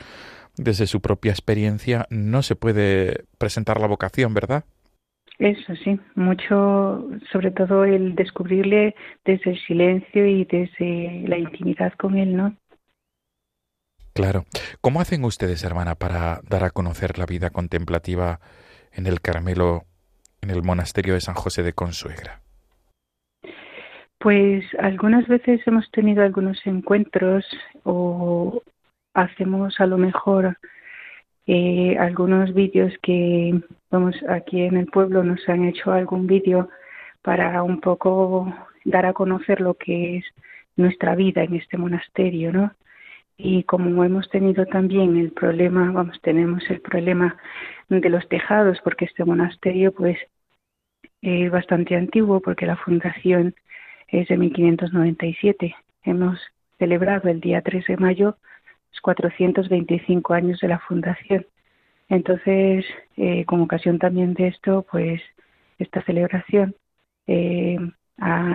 desde 0.56 0.88
su 0.88 1.01
propia 1.01 1.32
experiencia, 1.32 2.08
no 2.10 2.41
se 2.41 2.56
puede 2.56 3.25
presentar 3.38 3.82
la 3.82 3.88
vocación, 3.88 4.34
¿verdad? 4.34 4.63
Eso 5.39 5.75
sí, 5.84 5.99
mucho, 6.15 7.10
sobre 7.32 7.51
todo 7.51 7.84
el 7.84 8.15
descubrirle 8.15 8.95
desde 9.25 9.51
el 9.51 9.60
silencio 9.67 10.25
y 10.25 10.45
desde 10.45 11.28
la 11.28 11.38
intimidad 11.38 11.91
con 11.97 12.17
él, 12.17 12.38
¿no? 12.38 12.56
Claro. 14.13 14.45
¿Cómo 14.80 15.01
hacen 15.01 15.25
ustedes, 15.25 15.65
hermana, 15.65 15.95
para 15.95 16.39
dar 16.49 16.63
a 16.63 16.69
conocer 16.69 17.19
la 17.19 17.25
vida 17.25 17.49
contemplativa 17.49 18.39
en 18.93 19.08
el 19.08 19.19
Carmelo, 19.19 19.84
en 20.45 20.51
el 20.51 20.63
monasterio 20.63 21.15
de 21.15 21.21
San 21.21 21.36
José 21.36 21.63
de 21.63 21.73
Consuegra? 21.73 22.41
Pues 24.19 24.63
algunas 24.79 25.27
veces 25.27 25.62
hemos 25.65 25.89
tenido 25.91 26.23
algunos 26.23 26.58
encuentros 26.65 27.45
o 27.84 28.62
hacemos 29.13 29.79
a 29.79 29.86
lo 29.86 29.97
mejor 29.97 30.58
eh, 31.47 31.97
algunos 31.99 32.53
vídeos 32.53 32.93
que, 33.01 33.60
vamos, 33.91 34.15
aquí 34.29 34.62
en 34.62 34.77
el 34.77 34.88
pueblo 34.88 35.23
nos 35.23 35.47
han 35.49 35.65
hecho 35.65 35.91
algún 35.91 36.27
vídeo 36.27 36.69
para 37.21 37.62
un 37.63 37.81
poco 37.81 38.53
dar 38.84 39.05
a 39.05 39.13
conocer 39.13 39.62
lo 39.62 39.73
que 39.75 40.17
es 40.17 40.25
nuestra 40.75 41.15
vida 41.15 41.43
en 41.43 41.55
este 41.55 41.77
monasterio, 41.77 42.51
¿no? 42.51 42.71
Y 43.38 43.63
como 43.63 44.03
hemos 44.03 44.29
tenido 44.29 44.65
también 44.65 45.17
el 45.17 45.31
problema, 45.31 45.91
vamos, 45.91 46.19
tenemos 46.21 46.63
el 46.69 46.81
problema 46.81 47.36
de 47.89 48.10
los 48.10 48.27
tejados, 48.29 48.79
porque 48.84 49.05
este 49.05 49.25
monasterio, 49.25 49.91
pues, 49.91 50.17
es 51.21 51.51
bastante 51.51 51.95
antiguo, 51.95 52.39
porque 52.39 52.65
la 52.65 52.75
fundación 52.75 53.56
es 54.08 54.28
de 54.28 54.38
1597. 54.38 55.75
Hemos 56.04 56.39
celebrado 56.78 57.30
el 57.30 57.41
día 57.41 57.62
3 57.62 57.86
de 57.88 57.97
mayo 57.97 58.38
los 58.91 59.01
425 59.01 60.34
años 60.34 60.60
de 60.60 60.67
la 60.67 60.80
fundación. 60.80 61.45
Entonces, 62.10 62.86
eh, 63.17 63.45
con 63.45 63.62
ocasión 63.62 63.99
también 63.99 64.34
de 64.34 64.47
esto, 64.47 64.86
pues 64.89 65.21
esta 65.80 66.01
celebración 66.04 66.75
eh, 67.28 67.78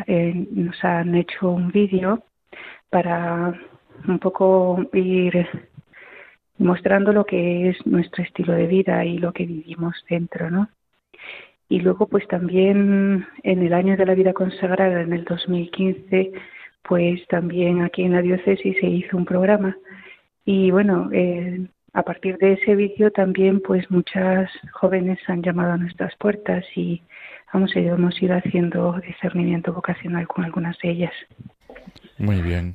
eh, 0.07 0.47
nos 0.51 0.85
han 0.85 1.15
hecho 1.17 1.51
un 1.51 1.71
vídeo 1.71 2.25
para 2.89 3.55
un 4.07 4.19
poco 4.19 4.81
ir 4.93 5.47
mostrando 6.59 7.13
lo 7.13 7.25
que 7.25 7.71
es 7.71 7.87
nuestro 7.87 8.23
estilo 8.23 8.53
de 8.53 8.67
vida 8.67 9.05
y 9.05 9.19
lo 9.19 9.33
que 9.33 9.47
vivimos 9.47 9.95
dentro, 10.09 10.51
¿no? 10.51 10.69
Y 11.71 11.79
luego, 11.79 12.09
pues 12.09 12.27
también 12.27 13.25
en 13.45 13.63
el 13.63 13.73
año 13.73 13.97
de 13.97 14.05
la 14.05 14.17
vida 14.17 14.33
consagrada, 14.33 15.03
en 15.03 15.13
el 15.13 15.25
2015, 15.25 16.33
pues 16.83 17.25
también 17.29 17.83
aquí 17.83 18.03
en 18.03 18.13
la 18.13 18.23
diócesis 18.23 18.77
se 18.81 18.87
hizo 18.89 19.17
un 19.17 19.25
programa. 19.25 19.77
Y 20.45 20.73
bueno, 20.73 21.09
eh, 21.13 21.69
a 21.93 22.03
partir 22.03 22.39
de 22.39 22.55
ese 22.55 22.75
vídeo 22.75 23.13
también, 23.13 23.61
pues 23.61 23.89
muchas 23.89 24.51
jóvenes 24.73 25.21
han 25.29 25.43
llamado 25.43 25.75
a 25.75 25.77
nuestras 25.77 26.13
puertas 26.17 26.65
y 26.75 27.03
vamos, 27.53 27.71
hemos 27.77 28.21
ido 28.21 28.37
haciendo 28.37 29.01
discernimiento 29.07 29.73
vocacional 29.73 30.27
con 30.27 30.45
algunas 30.45 30.77
de 30.83 30.91
ellas. 30.91 31.15
Muy 32.19 32.43
bien. 32.43 32.75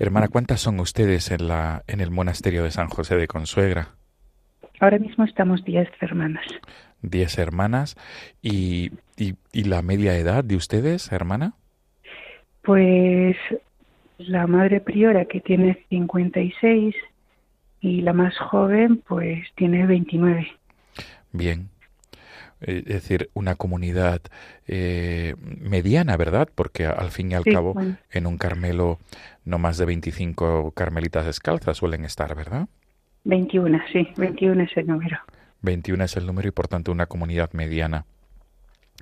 Hermana, 0.00 0.26
¿cuántas 0.26 0.60
son 0.60 0.80
ustedes 0.80 1.30
en, 1.30 1.46
la, 1.46 1.84
en 1.86 2.00
el 2.00 2.10
monasterio 2.10 2.64
de 2.64 2.72
San 2.72 2.88
José 2.88 3.14
de 3.14 3.28
Consuegra? 3.28 3.90
Ahora 4.80 4.98
mismo 4.98 5.24
estamos 5.24 5.64
diez 5.64 5.88
hermanas. 6.00 6.44
Diez 7.02 7.38
hermanas. 7.38 7.96
¿Y, 8.42 8.92
y, 9.16 9.34
y 9.52 9.64
la 9.64 9.82
media 9.82 10.16
edad 10.16 10.44
de 10.44 10.56
ustedes, 10.56 11.12
hermana? 11.12 11.54
Pues 12.62 13.36
la 14.18 14.46
madre 14.46 14.80
priora 14.80 15.24
que 15.26 15.40
tiene 15.40 15.84
56 15.90 16.94
y 17.80 18.00
la 18.02 18.12
más 18.12 18.36
joven 18.38 19.02
pues 19.06 19.46
tiene 19.54 19.86
29. 19.86 20.48
Bien. 21.32 21.68
Es 22.60 22.84
decir, 22.86 23.30
una 23.34 23.54
comunidad 23.54 24.20
eh, 24.66 25.36
mediana, 25.38 26.16
¿verdad? 26.16 26.48
Porque 26.52 26.86
al 26.86 27.10
fin 27.12 27.30
y 27.30 27.34
al 27.36 27.44
Sí, 27.44 27.52
cabo, 27.52 27.74
bueno. 27.74 27.96
en 28.10 28.26
un 28.26 28.36
Carmelo, 28.36 28.98
no 29.44 29.58
más 29.58 29.78
de 29.78 29.84
25 29.86 30.72
carmelitas 30.72 31.24
descalzas 31.24 31.76
suelen 31.76 32.04
estar, 32.04 32.34
¿verdad? 32.34 32.66
21, 33.24 33.78
sí, 33.92 34.08
21 34.16 34.62
es 34.64 34.76
el 34.76 34.86
número. 34.88 35.18
21 35.62 36.04
es 36.04 36.16
el 36.16 36.26
número 36.26 36.48
y 36.48 36.52
por 36.52 36.68
tanto 36.68 36.92
una 36.92 37.06
comunidad 37.06 37.52
mediana. 37.52 38.04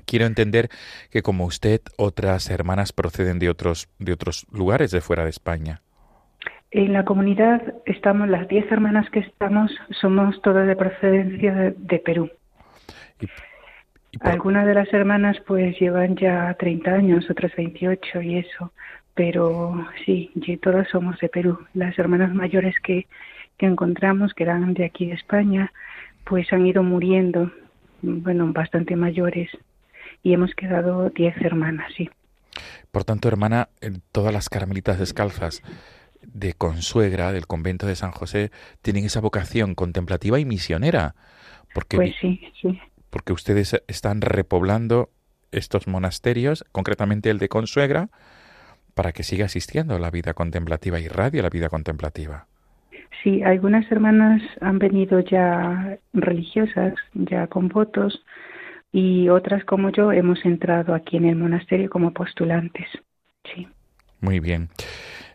Quiero 0.04 0.26
entender 0.26 0.68
que 1.10 1.22
como 1.22 1.44
usted, 1.46 1.80
otras 1.96 2.48
hermanas 2.50 2.92
proceden 2.92 3.38
de 3.38 3.48
otros, 3.50 3.88
de 3.98 4.12
otros 4.12 4.46
lugares 4.52 4.90
de 4.90 5.00
fuera 5.00 5.24
de 5.24 5.30
España. 5.30 5.80
En 6.70 6.92
la 6.92 7.04
comunidad 7.04 7.74
estamos, 7.86 8.28
las 8.28 8.46
10 8.48 8.70
hermanas 8.70 9.08
que 9.10 9.20
estamos, 9.20 9.72
somos 10.00 10.40
todas 10.42 10.66
de 10.66 10.76
procedencia 10.76 11.54
de, 11.54 11.70
de 11.76 11.98
Perú. 11.98 12.30
Y 14.10 14.18
por- 14.18 14.28
Algunas 14.30 14.66
de 14.66 14.74
las 14.74 14.92
hermanas 14.92 15.38
pues 15.46 15.78
llevan 15.80 16.16
ya 16.16 16.54
30 16.58 16.90
años, 16.92 17.30
otras 17.30 17.54
28 17.56 18.20
y 18.22 18.38
eso, 18.38 18.72
pero 19.14 19.86
sí, 20.04 20.30
todas 20.62 20.88
somos 20.88 21.18
de 21.20 21.28
Perú. 21.28 21.58
Las 21.74 21.98
hermanas 21.98 22.34
mayores 22.34 22.74
que, 22.82 23.06
que 23.56 23.66
encontramos, 23.66 24.34
que 24.34 24.44
eran 24.44 24.74
de 24.74 24.84
aquí 24.84 25.06
de 25.06 25.14
España, 25.14 25.72
pues 26.26 26.52
han 26.52 26.66
ido 26.66 26.82
muriendo, 26.82 27.50
bueno, 28.02 28.52
bastante 28.52 28.96
mayores, 28.96 29.48
y 30.22 30.32
hemos 30.34 30.54
quedado 30.54 31.08
10 31.10 31.36
hermanas, 31.40 31.92
sí. 31.96 32.10
Por 32.90 33.04
tanto, 33.04 33.28
hermana, 33.28 33.68
todas 34.12 34.32
las 34.32 34.48
carmelitas 34.48 34.98
descalzas 34.98 35.62
de 36.22 36.54
Consuegra, 36.54 37.32
del 37.32 37.46
convento 37.46 37.86
de 37.86 37.94
San 37.94 38.10
José, 38.10 38.50
tienen 38.82 39.04
esa 39.04 39.20
vocación 39.20 39.74
contemplativa 39.74 40.40
y 40.40 40.44
misionera, 40.44 41.14
porque, 41.72 41.96
Pues 41.96 42.14
sí, 42.20 42.40
sí. 42.60 42.80
porque 43.10 43.32
ustedes 43.32 43.80
están 43.86 44.20
repoblando 44.20 45.10
estos 45.52 45.86
monasterios, 45.86 46.64
concretamente 46.72 47.30
el 47.30 47.38
de 47.38 47.48
Consuegra, 47.48 48.08
para 48.94 49.12
que 49.12 49.22
siga 49.22 49.44
asistiendo 49.44 49.94
a 49.94 50.00
la 50.00 50.10
vida 50.10 50.34
contemplativa 50.34 50.98
y 50.98 51.06
radie 51.06 51.42
la 51.42 51.50
vida 51.50 51.68
contemplativa. 51.68 52.46
Sí, 53.22 53.42
algunas 53.42 53.90
hermanas 53.90 54.42
han 54.60 54.78
venido 54.78 55.20
ya 55.20 55.98
religiosas, 56.12 56.94
ya 57.14 57.46
con 57.46 57.68
votos, 57.68 58.22
y 58.92 59.28
otras 59.28 59.64
como 59.64 59.90
yo 59.90 60.12
hemos 60.12 60.44
entrado 60.44 60.94
aquí 60.94 61.16
en 61.16 61.26
el 61.26 61.36
monasterio 61.36 61.90
como 61.90 62.12
postulantes. 62.12 62.86
Sí. 63.54 63.68
Muy 64.20 64.40
bien. 64.40 64.68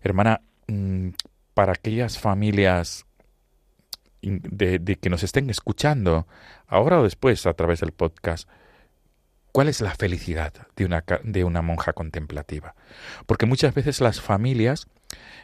Hermana, 0.01 0.41
mm, 0.67 1.09
para 1.53 1.73
aquellas 1.73 2.19
familias 2.19 3.05
de, 4.21 4.97
que 5.01 5.09
nos 5.09 5.23
estén 5.23 5.49
escuchando, 5.49 6.27
ahora 6.67 6.99
o 6.99 7.03
después 7.03 7.45
a 7.45 7.53
través 7.53 7.81
del 7.81 7.91
podcast, 7.91 8.49
¿Cuál 9.51 9.67
es 9.67 9.81
la 9.81 9.93
felicidad 9.93 10.53
de 10.77 10.85
una, 10.85 11.03
de 11.23 11.43
una 11.43 11.61
monja 11.61 11.91
contemplativa? 11.91 12.73
Porque 13.25 13.45
muchas 13.45 13.73
veces 13.73 13.99
las 13.99 14.21
familias 14.21 14.87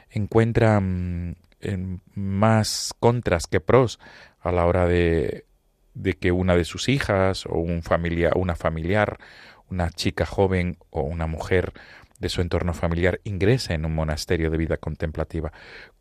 encuentran 0.10 1.36
mm, 1.62 1.96
más 2.16 2.94
contras 3.00 3.48
que 3.48 3.60
pros 3.60 4.00
a 4.40 4.52
la 4.52 4.66
hora 4.66 4.86
de, 4.88 5.46
de 5.94 6.14
que 6.14 6.32
una 6.32 6.56
de 6.56 6.64
sus 6.64 6.90
hijas 6.90 7.46
o 7.46 7.60
un 7.60 7.82
familia, 7.82 8.32
una 8.36 8.56
familiar, 8.56 9.18
una 9.70 9.90
chica 9.90 10.26
joven 10.26 10.78
o 10.90 11.02
una 11.02 11.28
mujer 11.28 11.74
de 12.20 12.30
su 12.30 12.42
entorno 12.42 12.74
familiar 12.74 13.20
ingrese 13.24 13.74
en 13.74 13.86
un 13.86 13.94
monasterio 13.96 14.50
de 14.50 14.58
vida 14.58 14.78
contemplativa. 14.78 15.52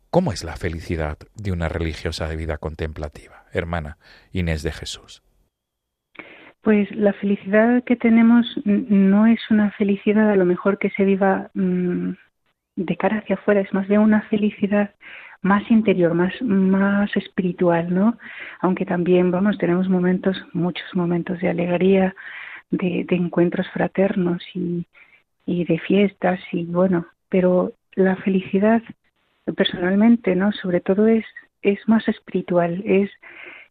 ¿Cómo 0.09 0.31
es 0.31 0.43
la 0.43 0.55
felicidad 0.55 1.17
de 1.35 1.51
una 1.51 1.67
religiosa 1.67 2.27
de 2.27 2.37
vida 2.37 2.57
contemplativa, 2.57 3.43
hermana 3.51 3.97
Inés 4.31 4.63
de 4.63 4.71
Jesús? 4.71 5.21
Pues 6.61 6.89
la 6.91 7.13
felicidad 7.13 7.83
que 7.83 7.95
tenemos 7.95 8.45
no 8.65 9.27
es 9.27 9.39
una 9.49 9.71
felicidad 9.71 10.29
a 10.29 10.35
lo 10.35 10.45
mejor 10.45 10.79
que 10.79 10.89
se 10.91 11.03
viva 11.03 11.49
mm, 11.53 12.11
de 12.75 12.97
cara 12.97 13.19
hacia 13.19 13.35
afuera, 13.35 13.61
es 13.61 13.73
más 13.73 13.87
bien 13.87 14.01
una 14.01 14.21
felicidad 14.23 14.91
más 15.41 15.69
interior, 15.71 16.13
más, 16.13 16.33
más 16.41 17.15
espiritual, 17.15 17.93
¿no? 17.93 18.17
Aunque 18.61 18.85
también, 18.85 19.31
vamos, 19.31 19.57
tenemos 19.57 19.87
momentos, 19.89 20.37
muchos 20.53 20.87
momentos 20.93 21.39
de 21.39 21.49
alegría, 21.49 22.15
de, 22.69 23.05
encuentros 23.09 23.67
fraternos 23.69 24.43
y, 24.53 24.85
y 25.45 25.65
de 25.65 25.79
fiestas 25.79 26.39
y 26.51 26.65
bueno, 26.65 27.07
pero 27.29 27.73
la 27.95 28.15
felicidad 28.17 28.81
personalmente, 29.55 30.35
¿no? 30.35 30.51
Sobre 30.51 30.81
todo 30.81 31.07
es, 31.07 31.25
es 31.61 31.79
más 31.87 32.07
espiritual, 32.07 32.83
es 32.85 33.09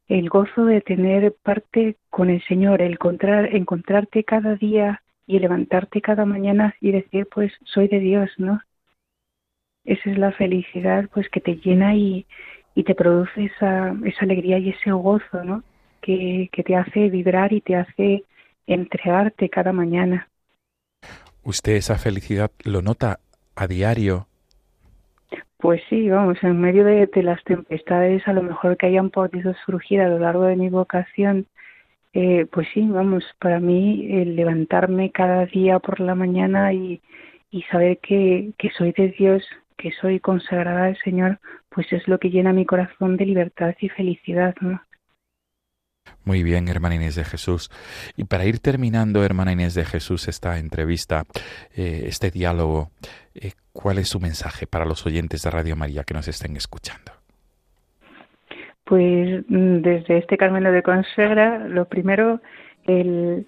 el 0.09 0.29
gozo 0.29 0.65
de 0.65 0.81
tener 0.81 1.35
parte 1.43 1.97
con 2.11 2.31
el 2.31 2.43
Señor, 2.45 2.81
el 2.81 2.93
encontrar, 2.93 3.55
encontrarte 3.55 4.25
cada 4.25 4.55
día 4.55 5.03
y 5.27 5.39
levantarte 5.39 6.01
cada 6.01 6.25
mañana 6.25 6.75
y 6.81 6.93
decir, 6.93 7.27
pues 7.33 7.53
soy 7.65 7.89
de 7.89 7.99
Dios, 7.99 8.31
¿no? 8.39 8.61
Esa 9.87 10.11
es 10.11 10.19
la 10.19 10.33
felicidad, 10.33 11.09
pues 11.13 11.29
que 11.31 11.41
te 11.41 11.57
llena 11.57 11.95
y, 11.95 12.27
y 12.75 12.85
te 12.85 12.95
produce 12.95 13.45
esa, 13.45 13.95
esa 14.05 14.25
alegría 14.25 14.59
y 14.59 14.71
ese 14.71 14.93
gozo, 14.93 15.45
¿no? 15.45 15.63
Que, 16.01 16.49
que 16.53 16.63
te 16.63 16.77
hace 16.77 17.09
vibrar 17.09 17.53
y 17.53 17.61
te 17.61 17.77
hace 17.77 18.25
entregarte 18.67 19.49
cada 19.49 19.73
mañana. 19.73 20.29
¿Usted 21.43 21.73
esa 21.73 21.97
felicidad 21.97 22.51
lo 22.65 22.83
nota 22.83 23.21
a 23.55 23.67
diario 23.67 24.27
pues 25.59 25.81
sí, 25.89 26.09
vamos, 26.09 26.39
en 26.43 26.61
medio 26.61 26.85
de, 26.85 27.09
las 27.23 27.43
tempestades 27.45 28.27
a 28.29 28.33
lo 28.33 28.43
mejor 28.43 28.77
que 28.77 28.87
hayan 28.87 29.11
podido 29.11 29.55
surgir 29.65 30.01
a 30.01 30.09
lo 30.09 30.19
largo 30.19 30.45
de 30.45 30.57
mi 30.57 30.69
vocación, 30.69 31.47
eh, 32.13 32.47
pues 32.53 32.69
sí, 32.73 32.87
vamos, 32.87 33.25
para 33.41 33.59
mí 33.59 34.07
el 34.11 34.37
levantarme 34.37 35.11
cada 35.11 35.47
día 35.47 35.79
por 35.79 36.01
la 36.01 36.15
mañana 36.15 36.73
y, 36.73 37.01
y 37.51 37.63
saber 37.63 37.99
que, 37.99 38.53
que 38.59 38.71
soy 38.71 38.93
de 38.93 39.09
Dios, 39.09 39.45
que 39.77 39.93
soy 40.01 40.21
consagrada 40.21 40.85
al 40.87 40.99
Señor, 40.99 41.39
pues 41.69 41.93
es 41.93 42.07
lo 42.09 42.19
que 42.19 42.31
llena 42.31 42.53
mi 42.53 42.65
corazón 42.65 43.17
de 43.17 43.27
libertad 43.27 43.75
y 43.81 43.89
felicidad, 43.89 44.55
¿no? 44.61 44.81
Muy 46.25 46.43
bien, 46.43 46.69
hermana 46.69 46.97
Inés 46.97 47.15
de 47.15 47.25
Jesús. 47.25 47.71
Y 48.17 48.25
para 48.25 48.45
ir 48.45 48.59
terminando, 48.59 49.25
hermana 49.25 49.53
Inés 49.53 49.75
de 49.75 49.85
Jesús, 49.85 50.29
esta 50.29 50.59
entrevista, 50.59 51.25
eh, 51.77 52.05
este 52.07 52.31
diálogo, 52.31 52.91
eh, 53.35 53.53
¿cuál 53.73 53.99
es 53.99 54.09
su 54.09 54.21
mensaje 54.21 54.67
para 54.67 54.85
los 54.85 55.07
oyentes 55.07 55.43
de 55.43 55.51
Radio 55.51 55.77
María 55.77 56.05
que 56.05 56.15
nos 56.15 56.29
estén 56.29 56.57
escuchando? 56.57 57.13
Pues 58.85 59.45
mm, 59.49 59.79
desde 59.83 60.19
este 60.19 60.37
Carmelo 60.37 60.73
de 60.73 60.83
Consagra, 60.83 61.59
lo 61.67 61.87
primero, 61.87 62.41
el 62.85 63.47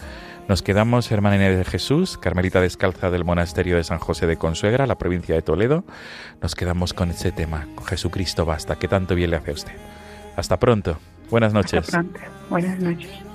Nos 0.47 0.61
quedamos, 0.61 1.11
hermana 1.11 1.35
Inés 1.35 1.57
de 1.57 1.65
Jesús, 1.65 2.17
Carmelita 2.17 2.59
Descalza 2.59 3.09
del 3.09 3.23
Monasterio 3.23 3.77
de 3.77 3.83
San 3.83 3.99
José 3.99 4.27
de 4.27 4.37
Consuegra, 4.37 4.87
la 4.87 4.97
provincia 4.97 5.35
de 5.35 5.41
Toledo. 5.41 5.83
Nos 6.41 6.55
quedamos 6.55 6.93
con 6.93 7.09
ese 7.09 7.31
tema, 7.31 7.67
con 7.75 7.85
Jesucristo 7.85 8.45
basta, 8.45 8.77
que 8.77 8.87
tanto 8.87 9.15
bien 9.15 9.31
le 9.31 9.37
hace 9.37 9.51
a 9.51 9.53
usted. 9.53 9.73
Hasta 10.35 10.57
pronto. 10.57 10.97
Buenas 11.29 11.53
noches. 11.53 11.85
Hasta 11.85 12.01
pronto. 12.01 12.19
Buenas 12.49 12.79
noches. 12.79 13.30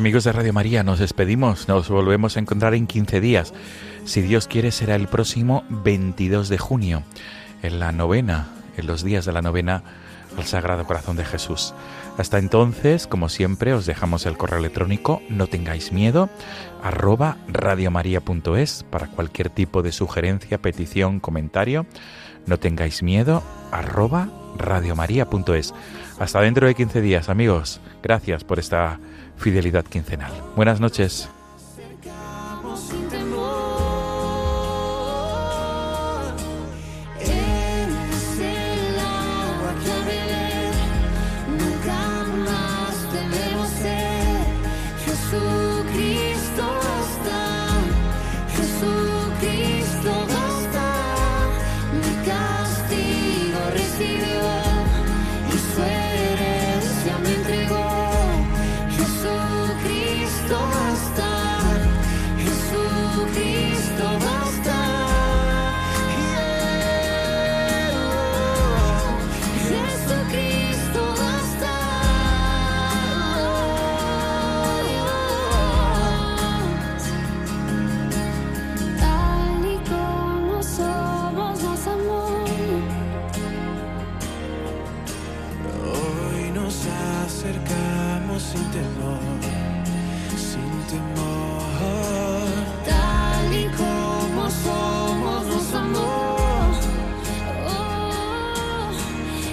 Amigos 0.00 0.24
de 0.24 0.32
Radio 0.32 0.54
María, 0.54 0.82
nos 0.82 0.98
despedimos, 0.98 1.68
nos 1.68 1.90
volvemos 1.90 2.34
a 2.34 2.40
encontrar 2.40 2.72
en 2.72 2.86
15 2.86 3.20
días. 3.20 3.52
Si 4.06 4.22
Dios 4.22 4.46
quiere, 4.46 4.72
será 4.72 4.94
el 4.94 5.08
próximo 5.08 5.62
22 5.68 6.48
de 6.48 6.56
junio, 6.56 7.02
en 7.62 7.80
la 7.80 7.92
novena, 7.92 8.48
en 8.78 8.86
los 8.86 9.04
días 9.04 9.26
de 9.26 9.32
la 9.32 9.42
novena 9.42 9.82
al 10.38 10.44
Sagrado 10.44 10.86
Corazón 10.86 11.16
de 11.16 11.26
Jesús. 11.26 11.74
Hasta 12.16 12.38
entonces, 12.38 13.06
como 13.06 13.28
siempre, 13.28 13.74
os 13.74 13.84
dejamos 13.84 14.24
el 14.24 14.38
correo 14.38 14.58
electrónico 14.58 15.20
no 15.28 15.48
tengáis 15.48 15.92
miedo 15.92 16.30
arroba 16.82 17.36
radiomaria.es 17.48 18.86
para 18.90 19.08
cualquier 19.08 19.50
tipo 19.50 19.82
de 19.82 19.92
sugerencia, 19.92 20.62
petición, 20.62 21.20
comentario. 21.20 21.84
No 22.46 22.58
tengáis 22.58 23.02
miedo 23.02 23.42
arroba 23.70 24.28
radiomaria.es. 24.56 25.74
Hasta 26.18 26.40
dentro 26.40 26.66
de 26.66 26.74
15 26.74 27.00
días, 27.00 27.28
amigos. 27.28 27.80
Gracias 28.02 28.44
por 28.44 28.58
esta 28.58 28.98
fidelidad 29.36 29.84
quincenal. 29.84 30.32
Buenas 30.56 30.80
noches. 30.80 31.30
Acercamos 87.40 88.42
sin 88.42 88.70
temor, 88.70 89.40
sin 90.36 90.72
temor. 90.92 91.62
Tal 92.84 93.54
y 93.54 93.66
como 93.80 94.50
somos 94.50 95.46
nos 95.46 95.74
amó. 95.74 96.36
Oh, 97.66 98.90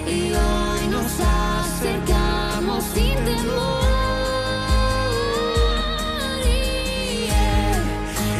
y 0.06 0.34
hoy 0.34 0.82
nos 0.90 1.12
acercamos 1.18 2.84
sin 2.94 3.16
temor. 3.24 3.84
Y 6.44 7.30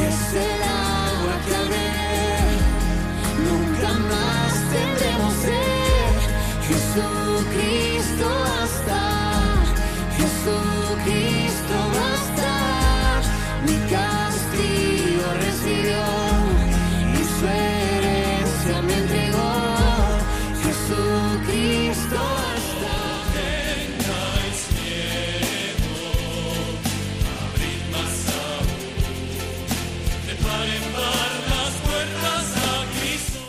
es 0.08 0.20
el 0.34 0.62
agua 0.62 1.34
que 1.46 1.58
beber 1.72 2.58
nunca 3.48 3.90
más 4.12 4.52
tendremos 4.72 5.34
sed. 5.42 6.16
Jesucristo 6.68 8.28
Jesucristo 10.48 11.76
basta. 11.94 12.52
Mi 13.66 13.76